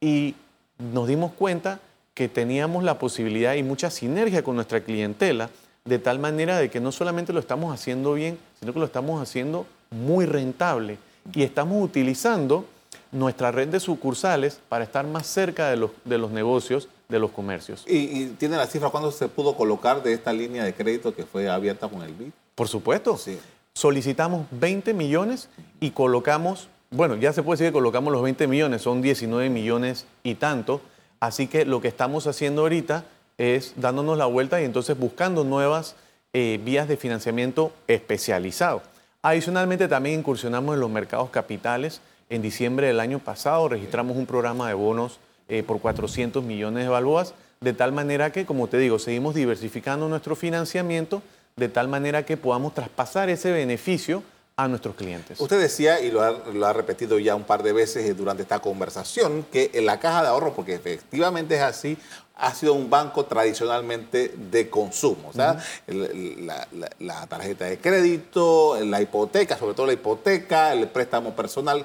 Y 0.00 0.36
nos 0.78 1.08
dimos 1.08 1.32
cuenta 1.32 1.80
que 2.14 2.28
teníamos 2.28 2.84
la 2.84 3.00
posibilidad 3.00 3.54
y 3.54 3.64
mucha 3.64 3.90
sinergia 3.90 4.44
con 4.44 4.54
nuestra 4.54 4.82
clientela, 4.82 5.50
de 5.84 5.98
tal 5.98 6.18
manera 6.18 6.58
de 6.58 6.70
que 6.70 6.80
no 6.80 6.92
solamente 6.92 7.32
lo 7.32 7.40
estamos 7.40 7.74
haciendo 7.74 8.14
bien, 8.14 8.38
sino 8.60 8.72
que 8.72 8.78
lo 8.78 8.84
estamos 8.84 9.20
haciendo 9.20 9.66
muy 9.90 10.26
rentable. 10.26 10.98
Y 11.34 11.42
estamos 11.42 11.82
utilizando 11.82 12.66
nuestra 13.10 13.50
red 13.50 13.68
de 13.68 13.80
sucursales 13.80 14.60
para 14.68 14.84
estar 14.84 15.06
más 15.06 15.26
cerca 15.26 15.68
de 15.68 15.76
los, 15.76 15.90
de 16.04 16.18
los 16.18 16.30
negocios, 16.30 16.88
de 17.08 17.18
los 17.18 17.30
comercios. 17.30 17.84
¿Y, 17.86 18.26
tiene 18.38 18.56
la 18.56 18.66
cifra 18.66 18.90
cuándo 18.90 19.10
se 19.10 19.28
pudo 19.28 19.56
colocar 19.56 20.02
de 20.02 20.14
esta 20.14 20.32
línea 20.32 20.64
de 20.64 20.74
crédito 20.74 21.14
que 21.14 21.24
fue 21.24 21.48
abierta 21.48 21.88
con 21.88 22.02
el 22.02 22.12
BID? 22.14 22.30
Por 22.54 22.68
supuesto. 22.68 23.16
Sí. 23.16 23.38
Solicitamos 23.74 24.46
20 24.52 24.94
millones 24.94 25.48
y 25.80 25.90
colocamos, 25.90 26.68
bueno, 26.90 27.16
ya 27.16 27.32
se 27.32 27.42
puede 27.42 27.58
decir 27.58 27.68
que 27.68 27.72
colocamos 27.72 28.12
los 28.12 28.22
20 28.22 28.46
millones, 28.46 28.82
son 28.82 29.02
19 29.02 29.50
millones 29.50 30.06
y 30.22 30.34
tanto. 30.34 30.80
Así 31.20 31.46
que 31.46 31.64
lo 31.64 31.80
que 31.80 31.88
estamos 31.88 32.26
haciendo 32.26 32.62
ahorita 32.62 33.04
es 33.38 33.74
dándonos 33.76 34.18
la 34.18 34.26
vuelta 34.26 34.60
y 34.60 34.64
entonces 34.64 34.98
buscando 34.98 35.44
nuevas 35.44 35.96
eh, 36.32 36.60
vías 36.64 36.88
de 36.88 36.96
financiamiento 36.96 37.72
especializado. 37.86 38.82
Adicionalmente 39.22 39.88
también 39.88 40.20
incursionamos 40.20 40.74
en 40.74 40.80
los 40.80 40.90
mercados 40.90 41.30
capitales. 41.30 42.00
En 42.30 42.42
diciembre 42.42 42.86
del 42.86 43.00
año 43.00 43.18
pasado 43.18 43.68
registramos 43.68 44.16
un 44.16 44.26
programa 44.26 44.68
de 44.68 44.74
bonos 44.74 45.20
eh, 45.48 45.62
por 45.62 45.80
400 45.80 46.42
millones 46.42 46.84
de 46.84 46.88
balboas, 46.88 47.34
de 47.60 47.72
tal 47.72 47.92
manera 47.92 48.32
que, 48.32 48.46
como 48.46 48.68
te 48.68 48.78
digo, 48.78 48.98
seguimos 48.98 49.34
diversificando 49.34 50.08
nuestro 50.08 50.34
financiamiento 50.34 51.22
de 51.56 51.68
tal 51.68 51.88
manera 51.88 52.24
que 52.24 52.36
podamos 52.36 52.74
traspasar 52.74 53.28
ese 53.28 53.52
beneficio 53.52 54.22
a 54.62 54.68
nuestros 54.68 54.94
clientes. 54.94 55.40
Usted 55.40 55.60
decía, 55.60 56.00
y 56.00 56.10
lo 56.10 56.22
ha, 56.22 56.72
repetido 56.72 57.18
ya 57.18 57.34
un 57.34 57.44
par 57.44 57.62
de 57.62 57.72
veces 57.72 58.16
durante 58.16 58.42
esta 58.42 58.60
conversación, 58.60 59.44
que 59.50 59.70
en 59.74 59.86
la 59.86 59.98
caja 59.98 60.22
de 60.22 60.28
ahorro, 60.28 60.54
porque 60.54 60.74
efectivamente 60.74 61.56
es 61.56 61.62
así, 61.62 61.98
ha 62.36 62.54
sido 62.54 62.74
un 62.74 62.88
banco 62.88 63.24
tradicionalmente 63.24 64.32
de 64.36 64.70
consumo. 64.70 65.30
O 65.30 65.32
sea, 65.32 65.58
la, 65.88 67.26
tarjeta 67.26 67.64
de 67.64 67.78
crédito, 67.78 68.78
la 68.84 69.00
hipoteca, 69.02 69.58
sobre 69.58 69.74
todo 69.74 69.86
la 69.86 69.94
hipoteca, 69.94 70.72
el 70.72 70.88
préstamo 70.88 71.34
personal. 71.34 71.84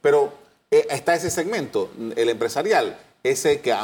Pero 0.00 0.32
eh, 0.70 0.86
está 0.90 1.14
ese 1.14 1.30
segmento, 1.30 1.90
el 2.16 2.28
empresarial, 2.28 2.98
ese 3.22 3.60
que, 3.60 3.74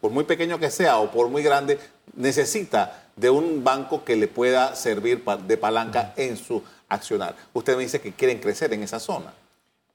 por 0.00 0.10
muy 0.10 0.24
pequeño 0.24 0.58
que 0.58 0.70
sea 0.70 0.98
o 0.98 1.10
por 1.10 1.28
muy 1.28 1.42
grande, 1.42 1.78
necesita 2.14 3.04
de 3.16 3.30
un 3.30 3.64
banco 3.64 4.04
que 4.04 4.16
le 4.16 4.28
pueda 4.28 4.74
servir 4.74 5.24
de 5.24 5.56
palanca 5.56 6.12
en 6.16 6.36
su 6.36 6.62
accionar. 6.88 7.36
Usted 7.52 7.76
me 7.76 7.82
dice 7.82 8.00
que 8.00 8.12
quieren 8.12 8.38
crecer 8.38 8.72
en 8.72 8.82
esa 8.82 9.00
zona. 9.00 9.32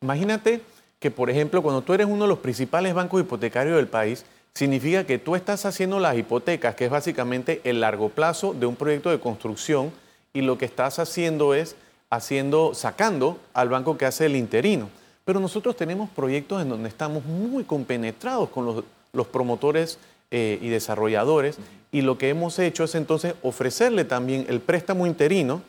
Imagínate 0.02 0.62
que, 1.00 1.12
por 1.12 1.30
ejemplo, 1.30 1.62
cuando 1.62 1.82
tú 1.82 1.94
eres 1.94 2.08
uno 2.08 2.24
de 2.24 2.30
los 2.30 2.40
principales 2.40 2.94
bancos 2.94 3.22
hipotecarios 3.22 3.76
del 3.76 3.88
país, 3.88 4.26
significa 4.54 5.06
que 5.06 5.18
tú 5.18 5.36
estás 5.36 5.66
haciendo 5.66 6.00
las 6.00 6.18
hipotecas, 6.18 6.76
que 6.76 6.86
es 6.86 6.92
básicamente 6.92 7.62
el 7.64 7.82
largo 7.82 8.10
plazo 8.10 8.54
de 8.54 8.66
un 8.66 8.76
proyecto 8.76 9.10
de 9.10 9.20
construcción, 9.20 9.92
y 10.34 10.42
lo 10.42 10.58
que 10.58 10.66
estás 10.66 11.00
haciendo 11.00 11.54
es 11.54 11.76
haciendo, 12.10 12.74
sacando 12.74 13.40
al 13.54 13.70
banco 13.70 13.98
que 13.98 14.06
hace 14.06 14.26
el 14.26 14.36
interino. 14.36 14.90
Pero 15.26 15.40
nosotros 15.40 15.76
tenemos 15.76 16.10
proyectos 16.10 16.62
en 16.62 16.70
donde 16.70 16.90
estamos 16.90 17.26
muy 17.26 17.64
compenetrados 17.64 18.50
con 18.50 18.84
los, 19.14 19.28
promotores 19.28 19.98
eh, 20.30 20.58
y 20.62 20.70
desarrolladores, 20.70 21.58
y 21.92 22.02
lo 22.02 22.18
que 22.18 22.30
hemos 22.30 22.58
hecho 22.60 22.84
es 22.84 22.96
entonces 22.96 23.36
ofrecerle 23.42 24.06
también 24.06 24.46
el 24.50 24.62
préstamo 24.62 25.06
interino 25.06 25.62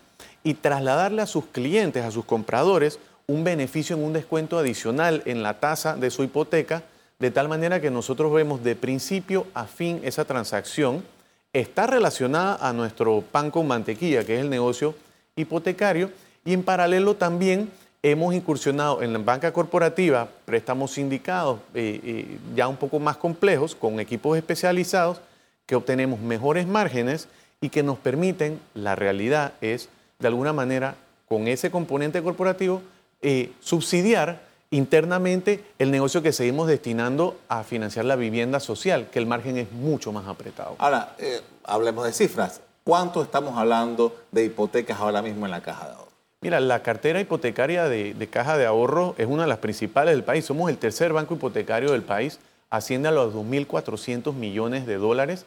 y 0.44 0.54
trasladarle 0.54 1.22
a 1.22 1.26
sus 1.26 1.46
clientes, 1.46 2.04
a 2.04 2.10
sus 2.10 2.24
compradores, 2.24 2.98
un 3.26 3.44
beneficio 3.44 3.96
en 3.96 4.02
un 4.02 4.12
descuento 4.12 4.58
adicional 4.58 5.22
en 5.26 5.42
la 5.42 5.60
tasa 5.60 5.96
de 5.96 6.10
su 6.10 6.24
hipoteca, 6.24 6.82
de 7.18 7.30
tal 7.30 7.48
manera 7.48 7.80
que 7.80 7.90
nosotros 7.90 8.32
vemos 8.32 8.64
de 8.64 8.74
principio 8.74 9.46
a 9.54 9.64
fin 9.64 10.00
esa 10.02 10.24
transacción 10.24 11.04
está 11.52 11.86
relacionada 11.86 12.56
a 12.66 12.72
nuestro 12.72 13.22
pan 13.22 13.50
con 13.50 13.66
mantequilla, 13.66 14.24
que 14.24 14.36
es 14.36 14.40
el 14.40 14.50
negocio 14.50 14.94
hipotecario, 15.36 16.10
y 16.44 16.54
en 16.54 16.62
paralelo 16.62 17.14
también 17.14 17.70
hemos 18.02 18.34
incursionado 18.34 19.02
en 19.02 19.12
la 19.12 19.18
banca 19.20 19.52
corporativa, 19.52 20.28
préstamos 20.44 20.92
sindicados 20.92 21.60
eh, 21.74 22.00
eh, 22.02 22.38
ya 22.56 22.66
un 22.66 22.76
poco 22.76 22.98
más 22.98 23.16
complejos, 23.16 23.74
con 23.76 24.00
equipos 24.00 24.36
especializados, 24.36 25.20
que 25.66 25.76
obtenemos 25.76 26.18
mejores 26.20 26.66
márgenes 26.66 27.28
y 27.60 27.68
que 27.68 27.84
nos 27.84 27.98
permiten, 27.98 28.58
la 28.74 28.96
realidad 28.96 29.52
es, 29.60 29.88
de 30.22 30.28
alguna 30.28 30.52
manera, 30.54 30.94
con 31.28 31.48
ese 31.48 31.70
componente 31.70 32.22
corporativo, 32.22 32.80
eh, 33.20 33.52
subsidiar 33.60 34.40
internamente 34.70 35.62
el 35.78 35.90
negocio 35.90 36.22
que 36.22 36.32
seguimos 36.32 36.66
destinando 36.66 37.36
a 37.48 37.62
financiar 37.64 38.06
la 38.06 38.16
vivienda 38.16 38.58
social, 38.60 39.08
que 39.10 39.18
el 39.18 39.26
margen 39.26 39.58
es 39.58 39.70
mucho 39.70 40.12
más 40.12 40.26
apretado. 40.26 40.76
Ahora, 40.78 41.14
eh, 41.18 41.40
hablemos 41.64 42.06
de 42.06 42.12
cifras. 42.12 42.62
¿Cuánto 42.84 43.22
estamos 43.22 43.58
hablando 43.58 44.16
de 44.30 44.44
hipotecas 44.44 44.98
ahora 44.98 45.20
mismo 45.20 45.44
en 45.44 45.50
la 45.50 45.60
caja 45.60 45.86
de 45.86 45.92
ahorro? 45.92 46.12
Mira, 46.40 46.58
la 46.58 46.82
cartera 46.82 47.20
hipotecaria 47.20 47.88
de, 47.88 48.14
de 48.14 48.26
caja 48.28 48.56
de 48.56 48.66
ahorro 48.66 49.14
es 49.18 49.26
una 49.26 49.42
de 49.42 49.48
las 49.48 49.58
principales 49.58 50.14
del 50.14 50.24
país. 50.24 50.44
Somos 50.44 50.70
el 50.70 50.78
tercer 50.78 51.12
banco 51.12 51.34
hipotecario 51.34 51.92
del 51.92 52.02
país 52.02 52.40
asciende 52.70 53.08
a 53.08 53.12
los 53.12 53.34
2.400 53.34 54.32
millones 54.32 54.86
de 54.86 54.96
dólares, 54.96 55.44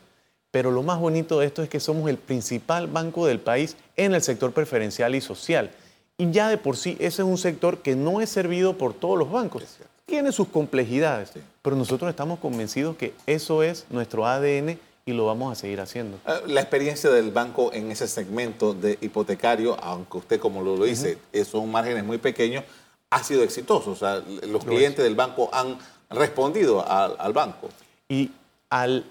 pero 0.56 0.72
lo 0.72 0.84
más 0.84 1.02
bonito 1.02 1.40
de 1.40 1.48
esto 1.48 1.64
es 1.64 1.68
que 1.68 1.82
somos 1.82 2.10
el 2.10 2.18
principal 2.18 2.88
banco 2.88 3.28
del 3.28 3.42
país 3.42 3.76
en 3.98 4.16
el 4.16 4.22
sector 4.22 4.54
preferencial 4.54 5.14
y 5.14 5.20
social. 5.20 5.70
Y 6.18 6.32
ya 6.32 6.48
de 6.48 6.58
por 6.58 6.78
sí 6.78 6.96
ese 7.02 7.24
es 7.24 7.28
un 7.28 7.38
sector 7.38 7.80
que 7.80 7.98
no 7.98 8.22
es 8.22 8.30
servido 8.30 8.78
por 8.78 8.94
todos 8.94 9.20
los 9.20 9.30
bancos. 9.30 9.66
Tiene 10.06 10.32
sus 10.32 10.48
complejidades, 10.48 11.34
pero 11.62 11.76
nosotros 11.76 12.10
estamos 12.10 12.40
convencidos 12.40 12.96
que 12.96 13.14
eso 13.28 13.64
es 13.64 13.86
nuestro 13.90 14.26
ADN 14.26 14.80
y 15.06 15.12
lo 15.12 15.26
vamos 15.26 15.52
a 15.52 15.56
seguir 15.56 15.82
haciendo. 15.82 16.20
Eh, 16.26 16.44
la 16.48 16.62
experiencia 16.62 17.10
del 17.10 17.32
banco 17.32 17.74
en 17.74 17.92
ese 17.92 18.08
segmento 18.08 18.74
de 18.74 18.98
hipotecario, 19.02 19.78
aunque 19.84 20.20
usted 20.20 20.40
como 20.40 20.64
lo, 20.64 20.82
dice, 20.86 21.18
son 21.44 21.70
márgenes 21.70 22.06
muy 22.06 22.18
pequeños, 22.18 22.64
ha 23.10 23.22
sido 23.26 23.44
exitoso. 23.44 23.92
O 23.92 23.96
sea, 23.98 24.24
los 24.48 24.64
clientes 24.64 25.04
del 25.04 25.16
banco 25.16 25.50
han 25.52 25.78
respondido 26.10 26.88
al, 26.88 27.34
banco. 27.34 27.68
Y 28.08 28.32
al 28.70 29.04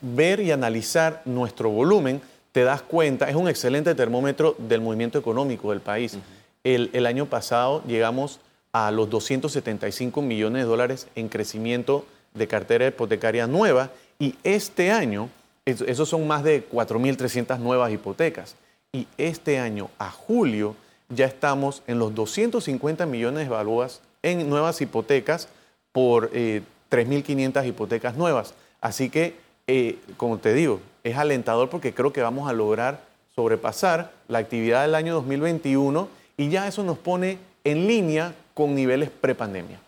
ver 0.00 0.40
y 0.40 0.50
analizar 0.50 1.22
nuestro 1.24 1.70
volumen, 1.70 2.20
te 2.52 2.64
das 2.64 2.82
cuenta, 2.82 3.28
es 3.28 3.36
un 3.36 3.48
excelente 3.48 3.94
termómetro 3.94 4.54
del 4.58 4.80
movimiento 4.80 5.18
económico 5.18 5.70
del 5.70 5.80
país. 5.80 6.18
el, 6.64 7.06
año 7.06 7.26
pasado 7.26 7.82
llegamos 7.86 8.40
a 8.72 8.90
los 8.90 9.08
275 9.10 10.22
millones 10.22 10.62
de 10.62 10.68
dólares 10.68 11.06
en 11.14 11.28
crecimiento 11.28 12.04
de 12.34 12.46
cartera 12.46 12.86
hipotecaria 12.86 13.46
nueva 13.46 13.90
y 14.18 14.34
este 14.42 14.90
año, 14.90 15.30
esos 15.64 16.08
son 16.08 16.26
más 16.26 16.42
de 16.42 16.68
4.300 16.68 17.58
nuevas 17.58 17.92
hipotecas, 17.92 18.56
y 18.92 19.06
este 19.18 19.58
año, 19.58 19.90
a 19.98 20.10
julio, 20.10 20.74
ya 21.10 21.26
estamos 21.26 21.82
en 21.86 21.98
los 21.98 22.14
250 22.14 23.06
millones 23.06 23.44
de 23.44 23.50
balboas 23.50 24.00
en 24.22 24.48
nuevas 24.48 24.80
hipotecas 24.80 25.48
por 25.92 26.30
3.500 26.32 27.62
eh, 27.62 27.68
hipotecas 27.68 28.16
nuevas. 28.16 28.54
Así 28.80 29.10
que, 29.10 29.36
eh, 29.68 29.98
como 30.16 30.38
te 30.38 30.52
digo, 30.52 30.80
es 31.04 31.16
alentador 31.16 31.70
porque 31.70 31.94
creo 31.94 32.12
que 32.12 32.20
vamos 32.20 32.50
a 32.50 32.52
lograr 32.52 33.04
sobrepasar 33.36 34.10
la 34.26 34.38
actividad 34.38 34.82
del 34.82 34.96
año 34.96 35.14
2021 35.14 36.08
y 36.36 36.48
ya 36.48 36.66
eso 36.66 36.82
nos 36.82 36.98
pone 36.98 37.38
en 37.62 37.86
línea 37.86 38.34
con 38.54 38.74
niveles 38.74 39.10
prepandemia. 39.10 39.80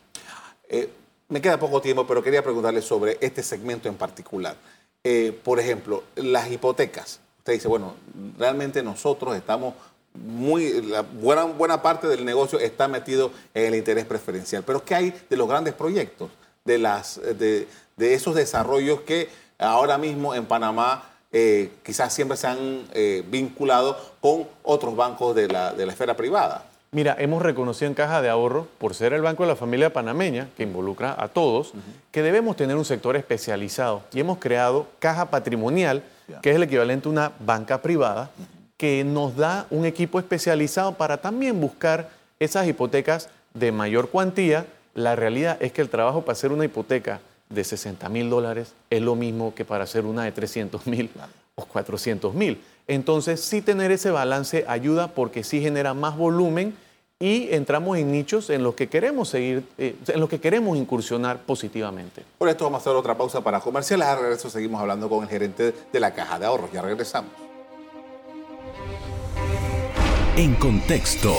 Eh, 0.68 0.88
me 1.28 1.40
queda 1.40 1.58
poco 1.58 1.80
tiempo, 1.80 2.06
pero 2.06 2.22
quería 2.22 2.44
preguntarle 2.44 2.82
sobre 2.82 3.18
este 3.20 3.42
segmento 3.42 3.88
en 3.88 3.96
particular. 3.96 4.54
por 5.42 5.58
ejemplo, 5.58 6.04
las 6.14 6.50
hipotecas. 6.52 7.20
Usted 7.38 7.54
dice, 7.54 7.68
bueno, 7.68 7.94
realmente 8.38 8.82
nosotros 8.82 9.34
estamos 9.34 9.74
muy, 10.14 10.92
buena, 11.20 11.44
buena 11.44 11.82
parte 11.82 12.08
del 12.08 12.24
negocio 12.24 12.58
está 12.58 12.88
metido 12.88 13.30
en 13.54 13.66
el 13.66 13.74
interés 13.76 14.04
preferencial. 14.04 14.62
Pero 14.64 14.84
¿qué 14.84 14.94
hay 14.94 15.14
de 15.28 15.36
los 15.36 15.48
grandes 15.48 15.74
proyectos, 15.74 16.30
de, 16.64 16.78
las, 16.78 17.20
de, 17.38 17.66
esos 17.98 18.34
desarrollos 18.34 19.02
que 19.02 19.28
ahora 19.60 19.98
mismo 19.98 20.34
en 20.34 20.46
Panamá 20.46 21.04
eh, 21.32 21.70
quizás 21.84 22.12
siempre 22.12 22.36
se 22.36 22.48
han 22.48 22.84
eh, 22.92 23.22
vinculado 23.28 23.96
con 24.20 24.46
otros 24.62 24.96
bancos 24.96 25.34
de 25.36 25.48
la, 25.48 25.72
de 25.72 25.86
la 25.86 25.92
esfera 25.92 26.16
privada? 26.16 26.64
Mira, 26.92 27.14
hemos 27.20 27.40
reconocido 27.40 27.86
en 27.86 27.94
Caja 27.94 28.20
de 28.20 28.28
Ahorro, 28.28 28.66
por 28.78 28.94
ser 28.94 29.12
el 29.12 29.22
banco 29.22 29.44
de 29.44 29.50
la 29.50 29.54
familia 29.54 29.92
panameña, 29.92 30.48
que 30.56 30.64
involucra 30.64 31.14
a 31.16 31.28
todos, 31.28 31.72
que 32.10 32.20
debemos 32.20 32.56
tener 32.56 32.76
un 32.76 32.84
sector 32.84 33.14
especializado. 33.14 34.02
Y 34.12 34.18
hemos 34.18 34.38
creado 34.38 34.88
Caja 34.98 35.30
Patrimonial, 35.30 36.02
que 36.42 36.50
es 36.50 36.56
el 36.56 36.64
equivalente 36.64 37.06
a 37.06 37.12
una 37.12 37.32
banca 37.38 37.80
privada, 37.80 38.30
que 38.76 39.04
nos 39.04 39.36
da 39.36 39.66
un 39.70 39.84
equipo 39.84 40.18
especializado 40.18 40.94
para 40.94 41.18
también 41.18 41.60
buscar 41.60 42.08
esas 42.40 42.66
hipotecas 42.66 43.28
de 43.54 43.70
mayor 43.70 44.10
cuantía. 44.10 44.66
La 44.94 45.14
realidad 45.14 45.58
es 45.60 45.70
que 45.70 45.82
el 45.82 45.90
trabajo 45.90 46.22
para 46.22 46.32
hacer 46.32 46.50
una 46.50 46.64
hipoteca 46.64 47.20
de 47.50 47.64
60 47.64 48.08
mil 48.08 48.30
dólares 48.30 48.74
es 48.88 49.02
lo 49.02 49.16
mismo 49.16 49.54
que 49.54 49.64
para 49.64 49.84
hacer 49.84 50.06
una 50.06 50.24
de 50.24 50.32
300 50.32 50.86
mil 50.86 51.10
o 51.56 51.64
400 51.64 52.34
mil. 52.34 52.60
Entonces, 52.86 53.40
sí 53.40 53.60
tener 53.60 53.90
ese 53.92 54.10
balance 54.10 54.64
ayuda 54.66 55.08
porque 55.08 55.44
sí 55.44 55.60
genera 55.60 55.94
más 55.94 56.16
volumen 56.16 56.74
y 57.18 57.52
entramos 57.52 57.98
en 57.98 58.10
nichos 58.10 58.48
en 58.48 58.62
los 58.62 58.74
que 58.74 58.88
queremos 58.88 59.28
seguir, 59.28 59.62
eh, 59.76 59.94
en 60.08 60.20
los 60.20 60.28
que 60.28 60.40
queremos 60.40 60.78
incursionar 60.78 61.40
positivamente. 61.40 62.24
Por 62.38 62.48
esto 62.48 62.64
vamos 62.64 62.78
a 62.78 62.80
hacer 62.80 62.94
otra 62.94 63.16
pausa 63.16 63.42
para 63.42 63.60
comerciales. 63.60 64.06
A 64.06 64.16
regreso 64.16 64.48
seguimos 64.48 64.80
hablando 64.80 65.08
con 65.08 65.22
el 65.22 65.28
gerente 65.28 65.74
de 65.92 66.00
la 66.00 66.14
Caja 66.14 66.38
de 66.38 66.46
Ahorros. 66.46 66.72
Ya 66.72 66.80
regresamos. 66.80 67.30
En 70.36 70.54
contexto. 70.54 71.34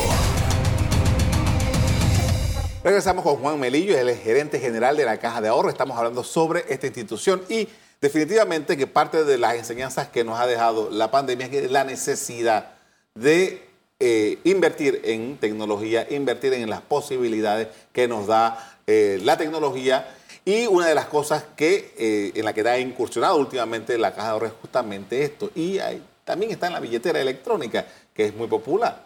Regresamos 2.83 3.23
con 3.23 3.35
Juan 3.35 3.59
Melillo, 3.59 3.95
el 3.95 4.17
gerente 4.17 4.59
general 4.59 4.97
de 4.97 5.05
la 5.05 5.19
Caja 5.19 5.39
de 5.39 5.50
Ahorros. 5.50 5.71
Estamos 5.71 5.95
hablando 6.00 6.23
sobre 6.23 6.65
esta 6.67 6.88
institución 6.88 7.43
y 7.47 7.67
definitivamente 8.01 8.75
que 8.75 8.88
parte 8.88 9.23
de 9.23 9.38
las 9.38 9.53
enseñanzas 9.53 10.07
que 10.07 10.23
nos 10.23 10.39
ha 10.39 10.47
dejado 10.47 10.89
la 10.89 11.11
pandemia 11.11 11.45
es 11.45 11.69
la 11.69 11.83
necesidad 11.83 12.71
de 13.13 13.61
eh, 14.00 14.39
invertir 14.45 15.00
en 15.03 15.38
tecnología, 15.38 16.07
invertir 16.09 16.53
en 16.53 16.71
las 16.71 16.81
posibilidades 16.81 17.67
que 17.93 18.07
nos 18.07 18.25
da 18.25 18.79
eh, 18.88 19.19
la 19.23 19.38
tecnología. 19.38 20.15
Y 20.43 20.65
una 20.65 20.88
de 20.88 20.95
las 20.95 21.05
cosas 21.05 21.45
que 21.55 21.93
eh, 22.00 22.31
en 22.33 22.43
la 22.43 22.53
que 22.53 22.67
ha 22.67 22.79
incursionado 22.79 23.38
últimamente 23.38 23.95
la 24.00 24.15
caja 24.15 24.29
de 24.29 24.33
ahorros 24.33 24.51
es 24.53 24.57
justamente 24.59 25.23
esto. 25.23 25.51
Y 25.53 25.77
también 26.25 26.51
está 26.51 26.65
en 26.65 26.73
la 26.73 26.79
billetera 26.79 27.21
electrónica, 27.21 27.85
que 28.11 28.25
es 28.25 28.35
muy 28.35 28.47
popular. 28.47 29.03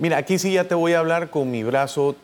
Mira, 0.00 0.18
aquí 0.18 0.38
sí 0.38 0.52
ya 0.52 0.68
te 0.68 0.76
voy 0.76 0.92
a 0.92 1.00
hablar 1.00 1.30
con 1.30 1.50
mi 1.50 1.64
brazo, 1.64 2.14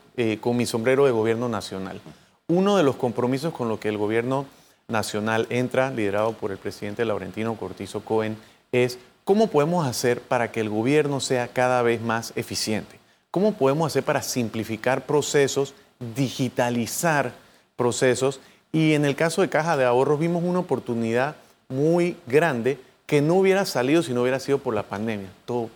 con 0.41 0.57
mi 0.57 0.67
sombrero 0.67 1.07
de 1.07 1.11
gobierno 1.11 1.49
nacional. 1.49 2.01
Uno 2.47 2.77
de 2.77 2.83
los 2.83 2.97
compromisos 2.97 3.53
con 3.53 3.69
los 3.69 3.79
que 3.81 3.89
el 3.89 3.99
gobierno 3.99 4.47
nacional 4.87 5.47
entra, 5.51 5.91
liderado 5.91 6.33
por 6.35 6.53
el 6.53 6.59
presidente 6.59 7.05
Laurentino 7.05 7.57
Cortizo 7.57 8.05
Cohen, 8.05 8.37
es 8.71 8.99
¿Cómo 9.25 9.47
podemos 9.47 9.87
hacer 9.87 10.21
para 10.21 10.53
que 10.53 10.61
el 10.61 10.69
gobierno 10.69 11.19
sea 11.19 11.49
cada 11.49 11.81
vez 11.81 12.03
más 12.03 12.35
eficiente? 12.37 12.99
¿Cómo 13.31 13.55
podemos 13.55 13.87
hacer 13.87 14.03
para 14.03 14.21
simplificar 14.21 15.07
procesos, 15.07 15.73
digitalizar 16.15 17.33
procesos? 17.75 18.41
Y 18.71 18.93
en 18.93 19.07
el 19.07 19.17
caso 19.17 19.41
de 19.41 19.49
Caja 19.49 19.79
de 19.79 19.87
Ahorros 19.87 20.21
vimos 20.21 20.45
una 20.45 20.59
oportunidad 20.59 21.37
muy 21.71 22.19
grande 22.27 22.79
que 23.07 23.23
no 23.23 23.37
hubiera 23.37 23.65
salido 23.65 24.03
si 24.03 24.13
no 24.13 24.21
hubiera 24.21 24.41
sido 24.41 24.59
por 24.59 24.75
la 24.75 24.83
pandemia. 24.83 25.31
Todo, 25.47 25.71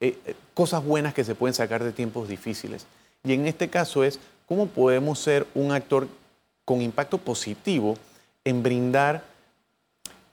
eh, 0.00 0.18
eh, 0.24 0.34
cosas 0.54 0.82
buenas 0.82 1.12
que 1.12 1.24
se 1.24 1.34
pueden 1.34 1.52
sacar 1.52 1.84
de 1.84 1.92
tiempos 1.92 2.28
difíciles. 2.28 2.86
Y 3.26 3.32
en 3.32 3.46
este 3.46 3.68
caso 3.68 4.04
es 4.04 4.20
cómo 4.46 4.68
podemos 4.68 5.18
ser 5.18 5.48
un 5.54 5.72
actor 5.72 6.06
con 6.64 6.80
impacto 6.80 7.18
positivo 7.18 7.98
en 8.44 8.62
brindar 8.62 9.24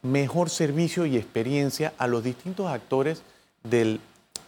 mejor 0.03 0.51
servicio 0.51 1.07
y 1.07 1.17
experiencia 1.17 1.93
a 1.97 2.05
los 2.05 2.23
distintos 2.23 2.67
actores 2.67 3.23
del, 3.63 3.99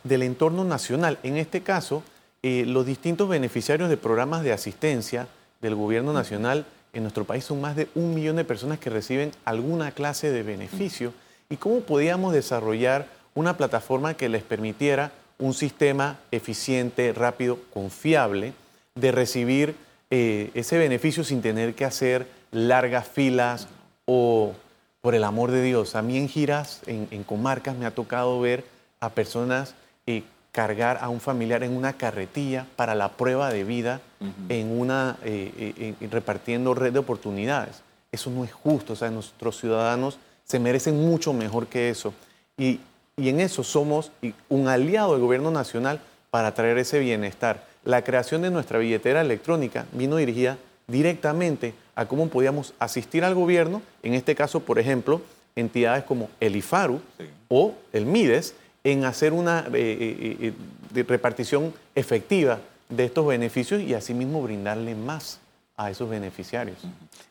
entorno 0.03 0.63
nacional. 0.63 1.17
En 1.23 1.37
este 1.37 1.61
caso, 1.61 2.03
eh, 2.43 2.65
los 2.67 2.85
distintos 2.85 3.27
beneficiarios 3.27 3.89
de 3.89 3.97
programas 3.97 4.43
de 4.43 4.53
asistencia 4.53 5.27
del 5.61 5.73
gobierno 5.73 6.13
nacional 6.13 6.65
en 6.93 7.01
nuestro 7.01 7.25
país 7.25 7.45
son 7.45 7.61
más 7.61 7.75
de 7.75 7.87
un 7.95 8.13
millón 8.13 8.35
de 8.35 8.45
personas 8.45 8.77
que 8.77 8.91
reciben 8.91 9.31
alguna 9.43 9.91
clase 9.91 10.31
de 10.31 10.43
beneficio. 10.43 11.13
¿Y 11.49 11.57
cómo 11.57 11.79
podíamos 11.79 12.33
desarrollar 12.33 13.07
una 13.33 13.57
plataforma 13.57 14.13
que 14.13 14.29
les 14.29 14.43
permitiera 14.43 15.11
un 15.39 15.53
sistema 15.53 16.19
eficiente, 16.31 17.13
rápido, 17.13 17.59
confiable 17.73 18.53
de 18.95 19.11
recibir 19.11 19.75
eh, 20.09 20.51
ese 20.53 20.77
beneficio 20.77 21.23
sin 21.23 21.41
tener 21.41 21.75
que 21.75 21.85
hacer 21.85 22.27
largas 22.51 23.07
filas 23.07 23.67
o 24.05 24.53
por 25.01 25.15
el 25.15 25.23
amor 25.23 25.51
de 25.51 25.61
Dios, 25.61 25.95
a 25.95 26.01
mí 26.01 26.17
en 26.17 26.27
giras, 26.27 26.81
en, 26.87 27.23
comarcas, 27.23 27.77
me 27.77 27.85
ha 27.85 27.91
tocado 27.91 28.39
ver 28.39 28.63
a 28.99 29.09
personas 29.09 29.75
eh, 30.07 30.23
cargar 30.51 30.97
a 31.01 31.09
un 31.09 31.19
familiar 31.19 31.63
en 31.63 31.75
una 31.75 31.93
carretilla 31.93 32.65
para 32.75 32.95
la 32.95 33.09
prueba 33.09 33.51
de 33.51 33.63
vida, 33.63 34.01
en 34.49 34.71
una, 34.71 35.17
eh, 35.23 35.93
repartiendo 36.09 36.73
red 36.73 36.91
de 36.91 36.99
oportunidades. 36.99 37.81
Eso 38.11 38.31
no 38.31 38.45
es 38.45 38.53
justo, 38.53 38.93
o 38.93 38.95
sea, 38.95 39.11
nuestros 39.11 39.59
ciudadanos 39.59 40.17
se 40.43 40.59
merecen 40.59 40.99
mucho 41.05 41.33
mejor 41.33 41.67
que 41.67 41.89
eso. 41.89 42.13
Y, 42.57 42.79
y 43.17 43.29
en 43.29 43.39
eso 43.39 43.63
somos 43.63 44.11
un 44.49 44.67
aliado 44.67 45.13
del 45.13 45.21
gobierno 45.21 45.51
nacional 45.51 46.01
para 46.29 46.53
traer 46.53 46.77
ese 46.77 46.99
bienestar. 46.99 47.65
La 47.85 48.03
creación 48.03 48.41
de 48.41 48.51
nuestra 48.51 48.79
billetera 48.79 49.21
electrónica 49.21 49.85
vino 49.93 50.17
dirigida 50.17 50.57
directamente 50.87 51.73
a 51.95 52.07
cómo 52.07 52.27
podíamos 52.27 52.73
asistir 52.77 53.23
al 53.23 53.35
gobierno, 53.35 53.81
en 54.03 54.13
este 54.13 54.35
caso, 54.35 54.59
por 54.59 54.79
ejemplo, 54.79 55.21
entidades 55.55 56.03
como 56.03 56.29
el 56.39 56.55
IFARU 56.57 56.99
o 57.47 57.73
el 57.93 58.05
MIDES, 58.05 58.53
en 58.83 59.05
hacer 59.05 59.33
una 59.33 59.61
eh, 59.73 59.73
eh, 59.73 60.53
eh, 60.93 61.03
repartición 61.07 61.73
efectiva 61.95 62.59
de 62.89 63.05
estos 63.05 63.25
beneficios 63.25 63.81
y 63.81 63.93
asimismo 63.93 64.43
brindarle 64.43 64.93
más 64.93 65.39
a 65.77 65.89
esos 65.89 66.09
beneficiarios. 66.09 66.77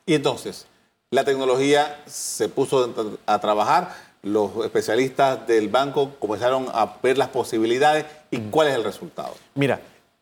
Y 0.06 0.14
entonces, 0.14 0.66
la 1.10 1.24
tecnología 1.24 2.02
se 2.06 2.48
puso 2.48 2.92
a 3.26 3.38
trabajar, 3.38 3.94
los 4.24 4.64
especialistas 4.64 5.46
del 5.46 5.68
banco 5.68 6.14
comenzaron 6.18 6.66
a 6.72 6.96
ver 7.02 7.18
las 7.18 7.28
posibilidades 7.28 8.06
y 8.30 8.38
cuál 8.50 8.68
es 8.68 8.74
el 8.74 8.82
resultado. 8.82 9.34
Mira, 9.54 9.80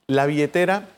la 0.08 0.26
billetera, 0.26 0.88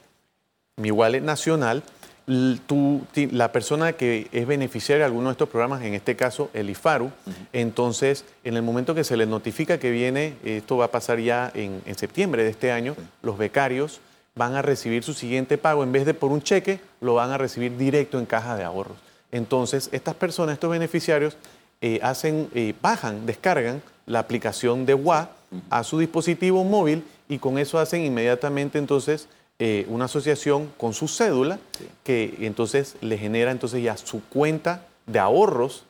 mi 0.77 0.90
wallet 0.90 1.21
nacional, 1.21 1.83
la 2.27 3.53
persona 3.53 3.93
que 3.93 4.29
es 4.33 4.47
beneficiaria 4.47 5.01
de 5.01 5.05
alguno 5.05 5.29
de 5.29 5.33
estos 5.33 5.49
programas, 5.49 5.83
en 5.83 5.93
este 5.93 6.17
caso 6.17 6.51
el 6.55 6.71
IFARU, 6.71 7.11
entonces 7.53 8.25
en 8.45 8.57
el 8.57 8.62
momento 8.62 8.95
que 8.95 9.05
se 9.05 9.17
le 9.17 9.27
notifica 9.27 9.79
que 9.79 9.90
viene, 9.90 10.35
esto 10.43 10.79
va 10.79 10.87
a 10.87 10.90
pasar 10.90 11.21
ya 11.21 11.53
en, 11.55 11.83
septiembre 11.97 12.43
de 12.43 12.51
este 12.51 12.73
año, 12.73 12.97
los 13.23 13.37
becarios 13.37 14.01
van 14.35 14.55
a 14.55 14.62
recibir 14.62 15.03
su 15.05 15.12
siguiente 15.12 15.59
pago, 15.59 15.85
en 15.85 15.93
vez 15.93 16.07
de 16.07 16.14
por 16.14 16.33
un 16.33 16.43
cheque, 16.43 16.81
lo 17.01 17.14
van 17.14 17.31
a 17.31 17.38
recibir 17.38 17.77
directo 17.77 18.19
en 18.19 18.27
caja 18.27 18.57
de 18.57 18.64
ahorros. 18.64 18.97
Entonces, 19.31 19.90
estas 19.93 20.14
personas, 20.14 20.55
estos 20.55 20.71
beneficiarios, 20.71 21.37
eh, 21.81 22.01
hacen, 22.03 22.49
eh, 22.55 22.75
bajan, 22.81 23.27
descargan 23.27 23.83
la 24.07 24.19
aplicación 24.21 24.87
de 24.87 24.95
WA 24.95 25.31
a 25.71 25.85
su 25.85 25.99
dispositivo 25.99 26.65
móvil 26.65 27.05
y 27.29 27.39
con 27.39 27.59
eso 27.59 27.79
hacen 27.79 28.03
inmediatamente 28.03 28.79
entonces 28.79 29.29
eh, 29.59 29.87
una 29.89 30.07
asociación 30.07 30.71
con 30.77 30.95
su 30.95 31.09
cédula 31.09 31.59
que 32.03 32.35
entonces 32.41 32.97
le 33.01 33.19
genera 33.19 33.51
entonces 33.51 33.83
ya 33.83 33.97
su 33.97 34.23
cuenta 34.25 34.87
de 35.07 35.19
ahorros 35.19 35.85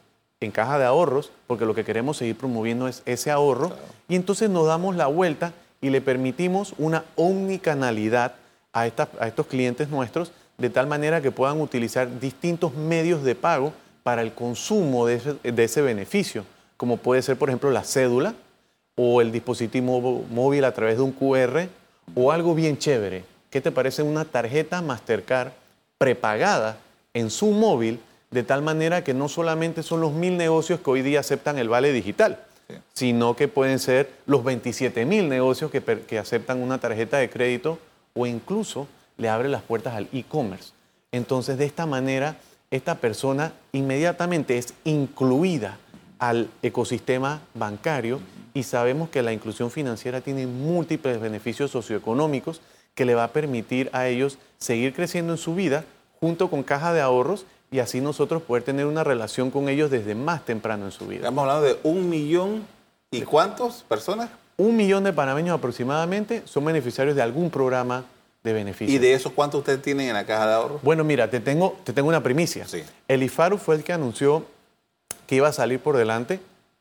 en 0.45 0.51
caja 0.51 0.79
de 0.79 0.85
ahorros, 0.85 1.33
porque 1.47 1.67
lo 1.67 1.75
que 1.75 1.85
queremos 1.85 2.19
seguir 2.19 2.37
promoviendo 2.37 2.87
es 2.87 3.03
ese 3.07 3.31
ahorro, 3.31 3.73
y 4.09 4.17
entonces 4.17 4.51
nos 4.51 4.67
damos 4.67 4.95
la 4.97 5.07
vuelta 5.07 5.53
y 5.81 5.91
le 5.91 6.01
permitimos 6.01 6.75
una 6.79 7.05
omnicanalidad 7.17 8.35
a, 8.73 8.83
a 8.83 9.27
estos 9.27 9.47
clientes 9.47 9.89
nuestros, 9.89 10.33
de 10.59 10.71
tal 10.71 10.87
manera 10.87 11.21
que 11.21 11.33
puedan 11.33 11.61
utilizar 11.61 12.21
distintos 12.21 12.75
medios 12.75 13.25
de 13.25 13.35
pago 13.35 13.73
para 14.05 14.23
el 14.23 14.33
consumo 14.33 15.07
de 15.07 15.17
ese, 15.17 15.35
de 15.43 15.65
ese 15.65 15.83
beneficio, 15.83 16.45
como 16.77 16.99
puede 16.99 17.23
ser, 17.23 17.37
por 17.37 17.49
ejemplo, 17.49 17.71
la 17.71 17.83
cédula 17.83 18.35
o 18.95 19.21
el 19.21 19.33
dispositivo 19.33 20.25
móvil 20.31 20.65
a 20.65 20.73
través 20.73 20.99
de 20.99 21.03
un 21.03 21.11
QR 21.11 21.67
o 22.15 22.31
algo 22.31 22.55
bien 22.55 22.79
chévere, 22.79 23.25
¿qué 23.51 23.61
te 23.61 23.73
parece 23.73 24.03
una 24.03 24.25
tarjeta 24.25 24.83
Mastercard 24.83 25.53
prepagada 25.99 26.77
en 27.15 27.31
su 27.31 27.47
móvil 27.47 27.99
de 28.31 28.43
tal 28.43 28.63
manera 28.63 29.03
que 29.03 29.15
no 29.15 29.29
solamente 29.29 29.83
son 29.83 30.01
los 30.01 30.13
mil 30.13 30.37
negocios 30.37 30.81
que 30.81 30.91
hoy 30.91 31.03
día 31.03 31.21
aceptan 31.21 31.59
el 31.59 31.69
vale 31.69 31.93
digital, 31.93 32.41
sino 32.93 33.37
que 33.37 33.49
pueden 33.49 33.79
ser 33.79 34.11
los 34.27 34.45
27 34.45 35.07
mil 35.07 35.29
negocios 35.29 35.71
que, 35.71 35.81
que 35.83 36.19
aceptan 36.19 36.61
una 36.61 36.79
tarjeta 36.79 37.19
de 37.19 37.31
crédito 37.31 37.79
o 38.13 38.27
incluso 38.27 38.87
le 39.17 39.29
abre 39.29 39.49
las 39.49 39.63
puertas 39.63 39.95
al 39.95 40.09
e-commerce. 40.13 40.73
Entonces, 41.13 41.57
de 41.59 41.65
esta 41.65 41.87
manera, 41.87 42.37
esta 42.71 42.97
persona 42.97 43.53
inmediatamente 43.73 44.59
es 44.59 44.75
incluida 44.85 45.79
al 46.19 46.49
ecosistema 46.63 47.41
bancario 47.55 48.21
y 48.55 48.63
sabemos 48.63 49.09
que 49.11 49.23
la 49.23 49.33
inclusión 49.33 49.71
financiera 49.71 50.21
tiene 50.21 50.47
múltiples 50.47 51.21
beneficios 51.21 51.71
socioeconómicos 51.71 52.61
que 52.95 53.05
le 53.05 53.15
va 53.15 53.25
a 53.25 53.33
permitir 53.33 53.91
a 53.93 54.07
ellos 54.07 54.39
seguir 54.59 54.95
creciendo 54.95 55.33
en 55.33 55.39
su 55.39 55.55
vida 55.55 55.85
junto 56.21 56.49
con 56.49 56.63
caja 56.63 56.93
de 56.93 57.01
ahorros 57.01 57.47
y 57.71 57.81
así 57.81 58.01
nosotros 58.01 58.43
poder 58.43 58.63
tener 58.63 58.87
una 58.87 59.03
relación 59.03 59.51
con 59.51 59.69
ellos 59.69 59.91
desde 59.91 60.15
más 60.15 60.45
temprano 60.45 60.85
en 60.85 60.93
su 60.93 61.07
vida. 61.07 61.21
Estamos 61.21 61.43
hablando 61.43 61.67
de 61.67 61.79
un 61.83 62.09
millón 62.09 62.65
y 63.11 63.23
cuántas 63.23 63.83
personas? 63.83 64.31
Un 64.57 64.77
millón 64.77 65.03
de 65.03 65.13
panameños 65.13 65.59
aproximadamente 65.59 66.43
son 66.45 66.65
beneficiarios 66.65 67.17
de 67.17 67.23
algún 67.23 67.51
programa 67.51 68.05
de 68.45 68.53
beneficio. 68.53 68.95
¿Y 68.95 68.99
de 68.99 69.15
esos 69.15 69.33
cuántos 69.33 69.61
ustedes 69.61 69.83
tienen 69.83 70.09
en 70.09 70.15
la 70.15 70.27
caja 70.27 70.47
de 70.47 70.55
ahorros? 70.55 70.83
Bueno, 70.83 71.03
mira, 71.03 71.29
te 71.31 71.41
tengo, 71.41 71.77
te 71.83 71.93
tengo 71.93 72.09
una 72.09 72.23
primicia. 72.23 72.69
Sí. 72.69 72.85
El 73.09 73.23
IFARU 73.23 73.57
fue 73.57 73.77
el 73.77 73.83
que 73.83 73.95
anunció 73.95 74.45
que 75.27 75.37
iba 75.37 75.49
a 75.49 75.53
salir 75.53 75.81
por 75.81 75.97
delante. 75.97 76.39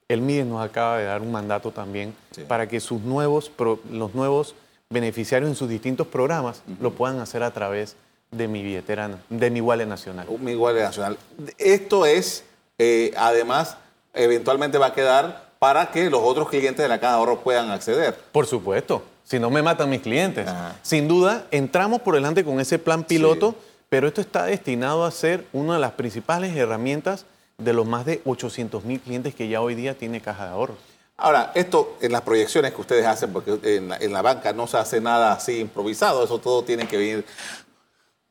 El 0.10 0.22
MIDES 0.22 0.46
nos 0.46 0.64
acaba 0.64 0.98
de 0.98 1.06
dar 1.06 1.22
un 1.22 1.32
mandato 1.32 1.72
también 1.72 2.14
para 2.50 2.68
que 2.68 2.82
sus 2.82 3.02
nuevos, 3.02 3.50
los 3.90 4.14
nuevos 4.14 4.54
beneficiarios 4.90 5.50
en 5.50 5.56
sus 5.56 5.70
distintos 5.70 6.06
programas 6.06 6.62
lo 6.82 6.92
puedan 6.92 7.20
hacer 7.20 7.42
a 7.42 7.52
través 7.52 7.96
de 8.30 8.48
mi 8.50 8.62
billetera, 8.62 9.18
de 9.30 9.50
mi 9.50 9.62
wallet 9.62 9.86
nacional. 9.86 10.28
Mi 10.40 10.56
wallet 10.56 10.84
nacional. 10.84 11.18
Esto 11.58 12.06
es, 12.06 12.44
eh, 12.78 13.14
además, 13.16 13.78
eventualmente 14.14 14.78
va 14.78 14.88
a 14.88 14.94
quedar 14.94 15.54
para 15.60 15.92
que 15.92 16.10
los 16.10 16.22
otros 16.22 16.50
clientes 16.50 16.84
de 16.84 16.90
la 16.90 17.00
Caja 17.00 17.14
de 17.14 17.20
Ahorro 17.20 17.40
puedan 17.40 17.72
acceder. 17.72 18.14
Por 18.34 18.46
supuesto, 18.46 19.04
si 19.24 19.40
no 19.40 19.50
me 19.50 19.62
matan 19.62 19.90
mis 19.90 20.02
clientes. 20.02 20.48
Sin 20.82 21.08
duda, 21.08 21.46
entramos 21.52 22.02
por 22.02 22.16
delante 22.16 22.44
con 22.44 22.60
ese 22.60 22.80
plan 22.80 23.04
piloto, 23.04 23.56
pero 23.90 24.08
esto 24.08 24.22
está 24.22 24.46
destinado 24.46 25.06
a 25.06 25.12
ser 25.12 25.46
una 25.54 25.76
de 25.76 25.80
las 25.80 25.92
principales 25.94 26.56
herramientas 26.56 27.26
de 27.58 27.74
los 27.74 27.86
más 27.86 28.06
de 28.06 28.22
800 28.26 28.84
mil 28.84 29.00
clientes 29.00 29.36
que 29.36 29.48
ya 29.48 29.62
hoy 29.62 29.76
día 29.76 29.98
tiene 29.98 30.22
Caja 30.22 30.46
de 30.46 30.52
Ahorro. 30.52 30.76
Ahora, 31.16 31.52
esto 31.54 31.98
en 32.02 32.12
las 32.12 32.22
proyecciones 32.22 32.74
que 32.74 32.82
ustedes 32.82 33.06
hacen, 33.06 33.32
porque 33.32 33.60
en 33.64 33.90
la, 33.90 33.98
en 33.98 34.12
la 34.12 34.22
banca 34.22 34.52
no 34.52 34.66
se 34.68 34.78
hace 34.78 35.00
nada 35.00 35.34
así 35.34 35.60
improvisado, 35.60 36.24
eso 36.24 36.40
todo 36.40 36.64
tiene 36.64 36.88
que 36.88 36.98
venir. 36.98 37.26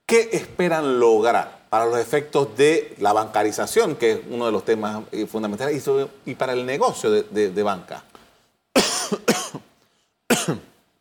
¿Qué 0.05 0.29
esperan 0.33 0.99
lograr 0.99 1.63
para 1.71 1.87
los 1.87 1.99
efectos 1.99 2.55
de 2.55 2.95
la 2.99 3.15
bancarización, 3.15 3.97
que 3.97 4.13
es 4.13 4.21
uno 4.29 4.45
de 4.45 4.53
los 4.53 4.63
temas 4.63 5.05
eh, 5.11 5.27
fundamentales, 5.27 5.83
y, 6.27 6.35
para 6.35 6.53
el 6.53 6.67
negocio 6.67 7.11
de, 7.11 7.63
banca? 7.63 8.05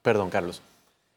Perdón, 0.01 0.29
Carlos. 0.29 0.61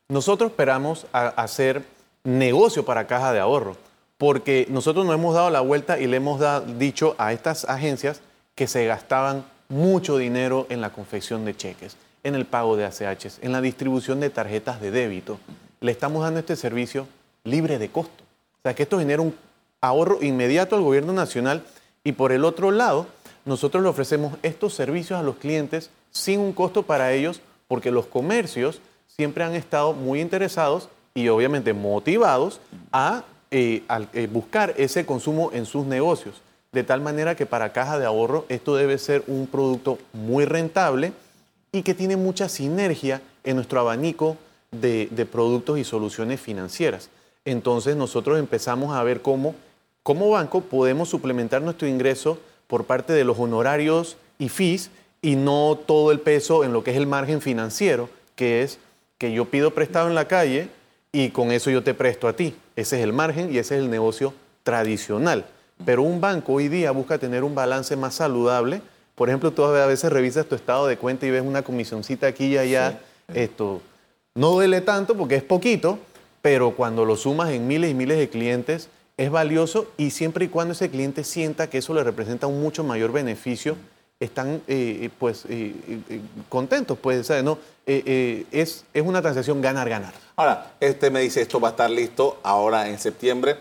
Nosotros 0.09 0.51
esperamos 0.51 1.07
hacer 1.12 1.83
negocio 2.25 2.85
para 2.85 3.07
caja 3.07 3.33
de 3.33 3.40
ahorro, 3.40 3.77
porque 4.18 4.66
nosotros 4.68 5.07
nos 5.07 5.14
hemos 5.14 5.35
dado 5.35 5.51
la 5.51 5.61
vuelta 5.61 5.99
y 5.99 6.07
le 6.07 6.18
hemos 6.18 6.40
dicho 6.79 7.14
a 7.18 7.33
estas 7.33 7.64
agencias 7.64 8.20
que 8.55 8.66
se 8.66 8.87
gastaban 8.87 9.44
mucho 9.68 10.18
dinero 10.18 10.66
en 10.68 10.81
la 10.81 10.92
confección 10.92 11.44
de 11.44 11.57
cheques, 11.57 11.97
en 12.23 12.35
el 12.35 12.44
pago 12.44 12.77
de 12.77 12.85
ACHs, 12.85 13.38
en 13.42 13.53
la 13.53 13.61
distribución 13.61 14.20
de 14.20 14.31
tarjetas 14.31 14.81
de 14.81 14.90
débito. 14.90 15.38
Le 15.81 15.90
estamos 15.90 16.23
dando 16.23 16.40
este 16.40 16.57
servicio 16.57 17.07
libre 17.44 17.79
de 17.79 17.88
costo. 17.90 18.23
O 18.59 18.62
sea, 18.62 18.75
que 18.75 18.85
esto 18.85 18.99
genera 18.99 19.23
un 19.23 19.35
ahorro 19.81 20.23
inmediato 20.23 20.77
al 20.77 20.83
gobierno 20.83 21.12
nacional 21.12 21.64
y 22.05 22.12
por 22.12 22.33
el 22.33 22.44
otro 22.44 22.70
lado, 22.70 23.07
nosotros 23.44 23.83
le 23.83 23.88
ofrecemos 23.88 24.38
estos 24.42 24.75
servicios 24.75 25.18
a 25.18 25.23
los 25.23 25.37
clientes 25.37 25.90
sin 26.11 26.40
un 26.40 26.53
costo 26.53 26.85
para 26.85 27.12
ellos 27.12 27.40
porque 27.68 27.90
los 27.90 28.07
comercios 28.07 28.81
siempre 29.07 29.44
han 29.44 29.55
estado 29.55 29.92
muy 29.92 30.20
interesados 30.20 30.88
y 31.14 31.29
obviamente 31.29 31.72
motivados 31.72 32.61
a, 32.92 33.24
eh, 33.50 33.83
eh, 34.12 34.29
buscar 34.31 34.74
ese 34.77 35.07
consumo 35.07 35.50
en 35.53 35.66
sus 35.66 35.87
negocios. 35.87 36.42
De 36.72 36.83
tal 36.83 37.00
manera 37.00 37.37
que 37.37 37.46
para 37.46 37.72
caja 37.72 37.98
de 37.98 38.07
ahorro 38.07 38.46
esto 38.48 38.74
debe 38.74 38.98
ser 38.98 39.22
un 39.29 39.46
producto 39.46 39.98
muy 40.12 40.44
rentable 40.44 41.12
y 41.70 41.83
que 41.83 41.94
tiene 41.94 42.16
mucha 42.16 42.48
sinergia 42.48 43.22
en 43.44 43.57
nuestro 43.57 43.81
abanico 43.81 44.37
de 44.72 45.29
productos 45.31 45.79
y 45.79 45.85
soluciones 45.85 46.40
financieras 46.40 47.11
entonces 47.44 47.96
nosotros 47.96 48.38
empezamos 48.38 48.94
a 48.96 49.03
ver 49.03 49.20
cómo, 49.20 49.55
como 50.03 50.31
banco, 50.31 50.62
podemos 50.62 51.09
suplementar 51.09 51.62
nuestro 51.62 51.87
ingreso 51.87 52.38
por 52.66 52.85
parte 52.85 53.12
de 53.12 53.24
los 53.24 53.38
honorarios 53.38 54.16
y 54.38 54.48
fees 54.48 54.90
y 55.24 55.37
no 55.37 55.78
todo 55.87 56.12
el 56.12 56.20
peso 56.20 56.64
en 56.64 56.74
lo 56.74 56.84
que 56.84 56.90
es 56.90 56.98
el 56.98 57.06
margen 57.06 57.40
financiero, 57.40 58.10
que 58.37 58.62
es 58.62 58.78
que 59.16 59.32
yo 59.32 59.46
pido 59.46 59.70
prestado 59.70 60.06
en 60.06 60.14
la 60.14 60.28
calle 60.28 60.68
y 61.12 61.30
con 61.30 61.50
eso 61.50 61.70
yo 61.70 61.82
te 61.82 61.94
presto 61.94 62.28
a 62.28 62.34
ti. 62.34 62.54
Ese 62.76 62.98
es 62.98 63.02
el 63.02 63.14
margen 63.14 63.50
y 63.50 63.56
ese 63.56 63.76
es 63.76 63.82
el 63.82 63.88
negocio 63.88 64.34
tradicional. 64.64 65.46
Pero 65.87 66.02
un 66.02 66.20
banco 66.20 66.52
hoy 66.52 66.68
día 66.68 66.90
busca 66.90 67.16
tener 67.16 67.42
un 67.42 67.54
balance 67.54 67.96
más 67.96 68.16
saludable. 68.16 68.82
Por 69.14 69.30
ejemplo, 69.30 69.50
tú 69.50 69.64
a 69.64 69.87
veces 69.87 70.12
revisas 70.12 70.44
tu 70.44 70.56
estado 70.56 70.87
de 70.87 70.98
cuenta 70.98 71.24
y 71.24 71.30
ves 71.30 71.42
una 71.42 71.62
comisioncita 71.62 72.26
aquí 72.26 72.48
y 72.48 72.58
allá. 72.58 73.00
Esto 73.32 73.80
no 74.34 74.50
duele 74.50 74.82
tanto 74.82 75.16
porque 75.16 75.37
es 75.37 75.42
poquito, 75.42 75.98
pero 76.42 76.72
cuando 76.72 77.06
lo 77.06 77.16
sumas 77.16 77.48
en 77.48 77.66
miles 77.66 77.90
y 77.92 77.94
miles 77.94 78.18
de 78.18 78.28
clientes, 78.28 78.90
es 79.16 79.30
valioso 79.30 79.90
y 79.96 80.10
siempre 80.10 80.44
y 80.44 80.48
cuando 80.48 80.72
ese 80.72 80.90
cliente 80.90 81.24
sienta 81.24 81.70
que 81.70 81.78
eso 81.78 81.94
le 81.94 82.04
representa 82.04 82.46
un 82.46 82.60
mucho 82.60 82.84
mayor 82.84 83.10
beneficio, 83.10 83.78
están 84.20 84.62
eh, 84.68 85.11
pues 85.18 85.44
eh, 85.48 85.74
eh, 86.09 86.20
contentos, 86.48 86.98
pues, 87.00 87.31
¿no? 87.42 87.59
es, 87.87 88.85
es 88.94 89.03
una 89.03 89.20
transacción 89.20 89.61
ganar-ganar. 89.61 90.14
Ahora, 90.37 90.72
este 90.81 91.11
me 91.11 91.20
dice, 91.20 91.42
esto 91.42 91.61
va 91.61 91.68
a 91.68 91.70
estar 91.72 91.90
listo 91.90 92.38
ahora 92.42 92.88
en 92.88 92.98
septiembre. 92.98 93.57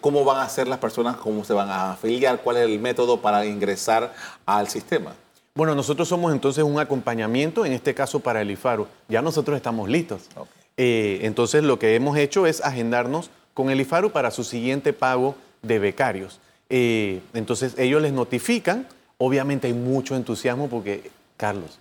¿Cómo 0.00 0.24
van 0.24 0.40
a 0.40 0.48
ser 0.48 0.68
las 0.68 0.78
personas? 0.78 1.16
¿Cómo 1.16 1.44
se 1.44 1.52
van 1.52 1.68
a 1.68 1.92
afiliar? 1.92 2.40
¿Cuál 2.42 2.58
es 2.58 2.64
el 2.64 2.78
método 2.78 3.20
para 3.20 3.44
ingresar 3.46 4.12
al 4.46 4.68
sistema? 4.68 5.14
Bueno, 5.58 5.74
nosotros 5.74 6.06
somos 6.06 6.32
entonces 6.32 6.62
un 6.62 6.78
acompañamiento, 6.78 7.66
en 7.66 7.72
este 7.72 7.92
caso 7.92 8.20
para 8.20 8.40
el 8.42 8.50
IFARO. 8.52 8.86
Ya 9.08 9.22
nosotros 9.22 9.56
estamos 9.56 9.88
listos. 9.88 10.28
Eh, 10.76 11.18
entonces 11.22 11.64
lo 11.64 11.80
que 11.80 11.96
hemos 11.96 12.16
hecho 12.16 12.46
es 12.46 12.60
agendarnos 12.60 13.30
con 13.54 13.68
el 13.68 13.80
IFARU 13.80 14.12
para 14.12 14.30
su 14.30 14.44
siguiente 14.44 14.92
pago 14.92 15.34
de 15.62 15.80
becarios. 15.80 16.38
Eh, 16.70 17.20
entonces 17.34 17.74
ellos 17.76 18.00
les 18.00 18.12
notifican, 18.12 18.86
obviamente 19.18 19.66
hay 19.66 19.74
mucho 19.74 20.16
entusiasmo 20.16 20.68
porque, 20.68 21.10
Carlos, 21.36 21.78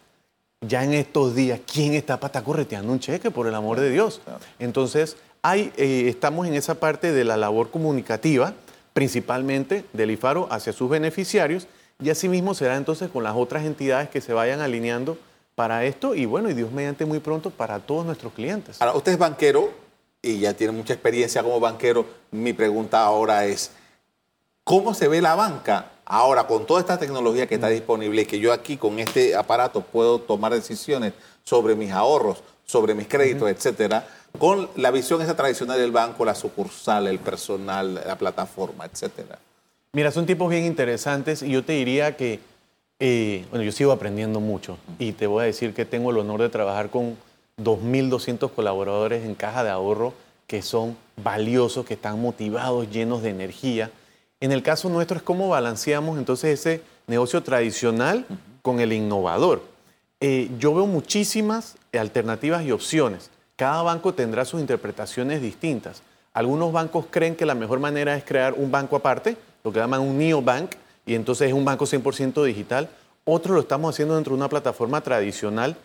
ya 0.62 0.84
en 0.84 0.94
estos 0.94 1.36
días, 1.36 1.60
¿quién 1.72 1.94
está 1.94 2.20
para 2.20 2.28
estar 2.28 2.44
correteando 2.44 2.92
un 2.92 3.00
cheque, 3.00 3.32
por 3.32 3.48
el 3.48 3.56
amor 3.56 3.80
de 3.80 3.92
Dios? 3.92 4.22
Entonces, 4.60 5.16
hay, 5.44 5.72
eh, 5.78 6.06
estamos 6.08 6.48
en 6.48 6.56
esa 6.56 6.76
parte 6.76 7.12
de 7.12 7.24
la 7.24 7.38
labor 7.38 7.70
comunicativa, 7.70 8.54
principalmente 8.94 9.86
del 9.94 10.12
IFARO 10.12 10.48
hacia 10.52 10.74
sus 10.74 10.90
beneficiarios, 10.90 11.68
y 12.04 12.10
asimismo 12.10 12.54
será 12.54 12.76
entonces 12.76 13.10
con 13.10 13.24
las 13.24 13.36
otras 13.36 13.66
entidades 13.66 14.10
que 14.10 14.22
se 14.22 14.34
vayan 14.34 14.62
alineando 14.62 15.18
para 15.56 15.86
esto 15.86 16.14
y 16.14 16.26
bueno, 16.26 16.50
y 16.52 16.54
Dios 16.54 16.72
mediante 16.72 17.06
muy 17.06 17.20
pronto 17.20 17.50
para 17.50 17.80
todos 17.80 18.06
nuestros 18.06 18.34
clientes. 18.34 18.80
Ahora, 18.80 18.96
usted 18.96 19.14
es 19.14 19.18
banquero 19.18 19.72
y 20.22 20.40
ya 20.40 20.54
tiene 20.54 20.74
mucha 20.74 20.94
experiencia 20.94 21.42
como 21.42 21.60
banquero. 21.60 22.06
Mi 22.32 22.54
pregunta 22.54 23.04
ahora 23.04 23.46
es, 23.46 23.72
¿cómo 24.68 24.94
se 24.94 25.08
ve 25.08 25.22
la 25.22 25.34
banca 25.34 25.92
ahora 26.04 26.46
con 26.46 26.66
toda 26.66 26.82
esta 26.82 27.00
tecnología 27.00 27.48
que 27.48 27.56
está 27.56 27.70
disponible 27.70 28.24
y 28.24 28.26
que 28.26 28.38
yo 28.38 28.52
aquí 28.52 28.76
con 28.76 29.00
este 29.00 29.34
aparato 29.34 29.80
puedo 29.80 30.20
tomar 30.20 30.54
decisiones 30.54 31.14
sobre 31.46 31.74
mis 31.74 31.92
ahorros, 31.92 32.44
sobre 32.66 32.94
mis 32.94 33.08
créditos, 33.08 33.50
etcétera, 33.50 34.06
con 34.38 34.70
la 34.76 34.92
visión 34.92 35.22
esa 35.22 35.38
tradicional 35.38 35.80
del 35.80 35.94
banco, 35.94 36.26
la 36.26 36.36
sucursal, 36.36 37.08
el 37.08 37.18
personal, 37.20 37.96
la 38.06 38.18
plataforma, 38.18 38.86
etcétera? 38.86 39.40
Mira, 39.94 40.12
son 40.12 40.26
tipos 40.26 40.50
bien 40.50 40.66
interesantes 40.66 41.44
y 41.44 41.52
yo 41.52 41.64
te 41.64 41.72
diría 41.72 42.18
que 42.18 42.42
eh, 43.00 43.46
bueno, 43.50 43.64
yo 43.64 43.72
sigo 43.72 43.94
aprendiendo 43.94 44.42
mucho 44.42 44.78
y 45.00 45.14
te 45.14 45.28
voy 45.28 45.44
a 45.44 45.46
decir 45.46 45.74
que 45.74 45.86
tengo 45.86 46.12
el 46.12 46.18
honor 46.18 46.42
de 46.42 46.50
trabajar 46.50 46.90
con 46.90 47.16
2.200 47.58 48.52
colaboradores 48.52 49.24
en 49.24 49.34
caja 49.34 49.64
de 49.64 49.70
ahorro 49.70 50.14
que 50.46 50.62
son 50.62 50.98
valiosos, 51.24 51.86
que 51.86 51.94
están 51.94 52.22
motivados, 52.22 52.92
llenos 52.92 53.22
de 53.22 53.30
energía. 53.30 53.92
En 54.40 54.52
el 54.52 54.62
caso 54.62 54.90
nuestro 54.90 55.18
es 55.18 55.24
cómo 55.24 55.50
balanceamos 55.50 56.18
entonces 56.18 56.60
ese 56.60 56.82
negocio 57.08 57.42
tradicional 57.42 58.26
con 58.62 58.80
el 58.80 58.94
innovador. 58.94 59.64
Eh, 60.20 60.50
yo 60.60 60.74
veo 60.76 60.86
muchísimas 60.86 61.76
alternativas 61.94 62.64
y 62.64 62.72
opciones. 62.72 63.32
Cada 63.56 63.82
banco 63.82 64.14
tendrá 64.14 64.46
sus 64.46 64.60
interpretaciones 64.60 65.42
distintas. 65.42 66.04
Algunos 66.34 66.72
bancos 66.72 67.06
creen 67.10 67.36
que 67.36 67.48
la 67.48 67.56
mejor 67.56 67.80
manera 67.80 68.16
es 68.16 68.24
crear 68.24 68.54
un 68.54 68.70
banco 68.70 68.96
aparte, 68.96 69.38
lo 69.64 69.72
que 69.74 69.80
llaman 69.80 70.02
un 70.02 70.20
neobank, 70.20 70.76
y 71.08 71.16
entonces 71.16 71.48
es 71.48 71.54
un 71.54 71.66
banco 71.66 71.86
100% 71.86 72.44
digital. 72.44 72.90
Otro 73.26 73.56
lo 73.56 73.62
estamos 73.62 73.96
haciendo 73.96 74.14
dentro 74.14 74.34
de 74.34 74.38
una 74.38 74.50
plataforma 74.50 75.02
tradicional. 75.02 75.76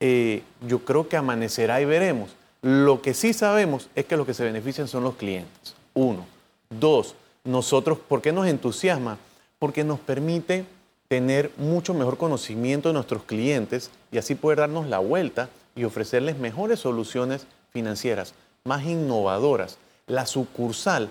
Eh, 0.00 0.42
yo 0.66 0.80
creo 0.80 1.08
que 1.08 1.16
amanecerá 1.16 1.80
y 1.80 1.86
veremos. 1.86 2.30
Lo 2.60 3.00
que 3.00 3.14
sí 3.14 3.32
sabemos 3.32 3.88
es 3.94 4.04
que 4.04 4.16
los 4.16 4.26
que 4.26 4.34
se 4.34 4.44
benefician 4.44 4.88
son 4.88 5.04
los 5.04 5.14
clientes. 5.14 5.74
Uno. 5.94 6.26
Dos, 6.68 7.14
nosotros, 7.44 7.98
¿por 7.98 8.22
qué 8.22 8.32
nos 8.32 8.46
entusiasma? 8.46 9.18
Porque 9.58 9.84
nos 9.84 10.00
permite 10.00 10.64
tener 11.08 11.50
mucho 11.56 11.94
mejor 11.94 12.16
conocimiento 12.16 12.88
de 12.88 12.94
nuestros 12.94 13.24
clientes 13.24 13.90
y 14.10 14.18
así 14.18 14.34
poder 14.34 14.58
darnos 14.58 14.86
la 14.88 14.98
vuelta 14.98 15.48
y 15.74 15.84
ofrecerles 15.84 16.38
mejores 16.38 16.80
soluciones 16.80 17.46
financieras, 17.70 18.34
más 18.64 18.84
innovadoras. 18.84 19.78
La 20.06 20.26
sucursal 20.26 21.10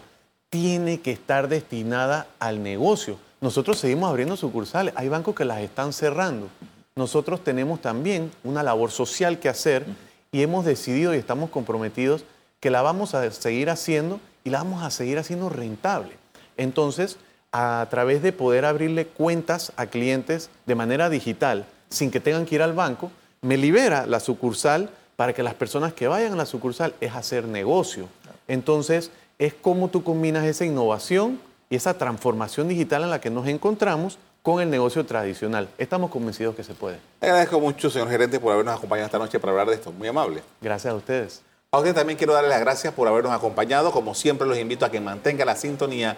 tiene 0.50 1.02
que 1.02 1.12
estar 1.12 1.48
destinada 1.48 2.28
al 2.40 2.64
negocio 2.64 3.18
nosotros 3.42 3.80
seguimos 3.80 4.08
abriendo 4.08 4.38
sucursales. 4.38 4.94
Hay 4.96 5.10
bancos 5.10 5.34
que 5.34 5.46
las 5.46 5.62
están 5.62 5.94
cerrando. 5.94 6.48
Nosotros 6.96 7.44
tenemos 7.44 7.82
también 7.82 8.32
una 8.44 8.62
labor 8.62 8.92
social 8.92 9.40
que 9.40 9.50
hacer 9.50 9.84
y 10.32 10.44
hemos 10.44 10.64
decidido 10.64 11.16
y 11.16 11.18
estamos 11.18 11.50
comprometidos 11.50 12.24
que 12.60 12.70
la 12.70 12.84
vamos 12.84 13.16
a 13.16 13.32
seguir 13.32 13.72
haciendo 13.72 14.20
y 14.44 14.52
la 14.52 14.60
vamos 14.60 14.84
a 14.84 14.92
seguir 14.92 15.18
haciendo 15.18 15.50
rentable. 15.50 16.21
Entonces, 16.62 17.18
a 17.52 17.88
través 17.90 18.22
de 18.22 18.34
poder 18.34 18.66
abrirle 18.66 19.08
cuentas 19.08 19.74
a 19.78 19.88
clientes 19.88 20.52
de 20.68 20.76
manera 20.76 21.10
digital 21.10 21.66
sin 21.90 22.12
que 22.12 22.20
tengan 22.20 22.46
que 22.46 22.54
ir 22.56 22.62
al 22.62 22.74
banco, 22.74 23.12
me 23.42 23.58
libera 23.58 24.06
la 24.06 24.20
sucursal 24.20 24.92
para 25.16 25.34
que 25.34 25.42
las 25.42 25.56
personas 25.56 25.92
que 25.94 26.08
vayan 26.08 26.34
a 26.34 26.36
la 26.36 26.46
sucursal 26.46 26.94
es 27.02 27.16
hacer 27.16 27.46
negocio. 27.46 28.08
Entonces, 28.48 29.10
es 29.40 29.56
como 29.56 29.90
tú 29.90 30.04
combinas 30.04 30.46
esa 30.46 30.64
innovación 30.64 31.40
y 31.72 31.78
esa 31.78 31.96
transformación 31.96 32.68
digital 32.68 33.02
en 33.04 33.10
la 33.10 33.20
que 33.20 33.32
nos 33.32 33.48
encontramos 33.48 34.20
con 34.44 34.62
el 34.62 34.70
negocio 34.70 35.04
tradicional. 35.04 35.68
Estamos 35.80 36.12
convencidos 36.12 36.56
que 36.56 36.64
se 36.64 36.76
puede. 36.76 37.00
agradezco 37.22 37.60
mucho, 37.60 37.90
señor 37.90 38.10
gerente, 38.10 38.40
por 38.40 38.54
habernos 38.54 38.78
acompañado 38.78 39.08
esta 39.08 39.18
noche 39.18 39.40
para 39.40 39.52
hablar 39.52 39.68
de 39.68 39.76
esto. 39.76 39.92
Muy 39.92 40.08
amable. 40.08 40.44
Gracias 40.62 40.94
a 40.94 40.96
ustedes. 40.96 41.42
A 41.72 41.80
usted 41.80 41.96
también 41.96 42.18
quiero 42.18 42.34
darle 42.34 42.50
las 42.50 42.60
gracias 42.60 42.94
por 42.94 43.08
habernos 43.08 43.32
acompañado. 43.32 43.92
Como 43.92 44.14
siempre, 44.14 44.48
los 44.48 44.58
invito 44.58 44.86
a 44.86 44.92
que 44.92 45.00
mantenga 45.00 45.46
la 45.46 45.56
sintonía 45.56 46.18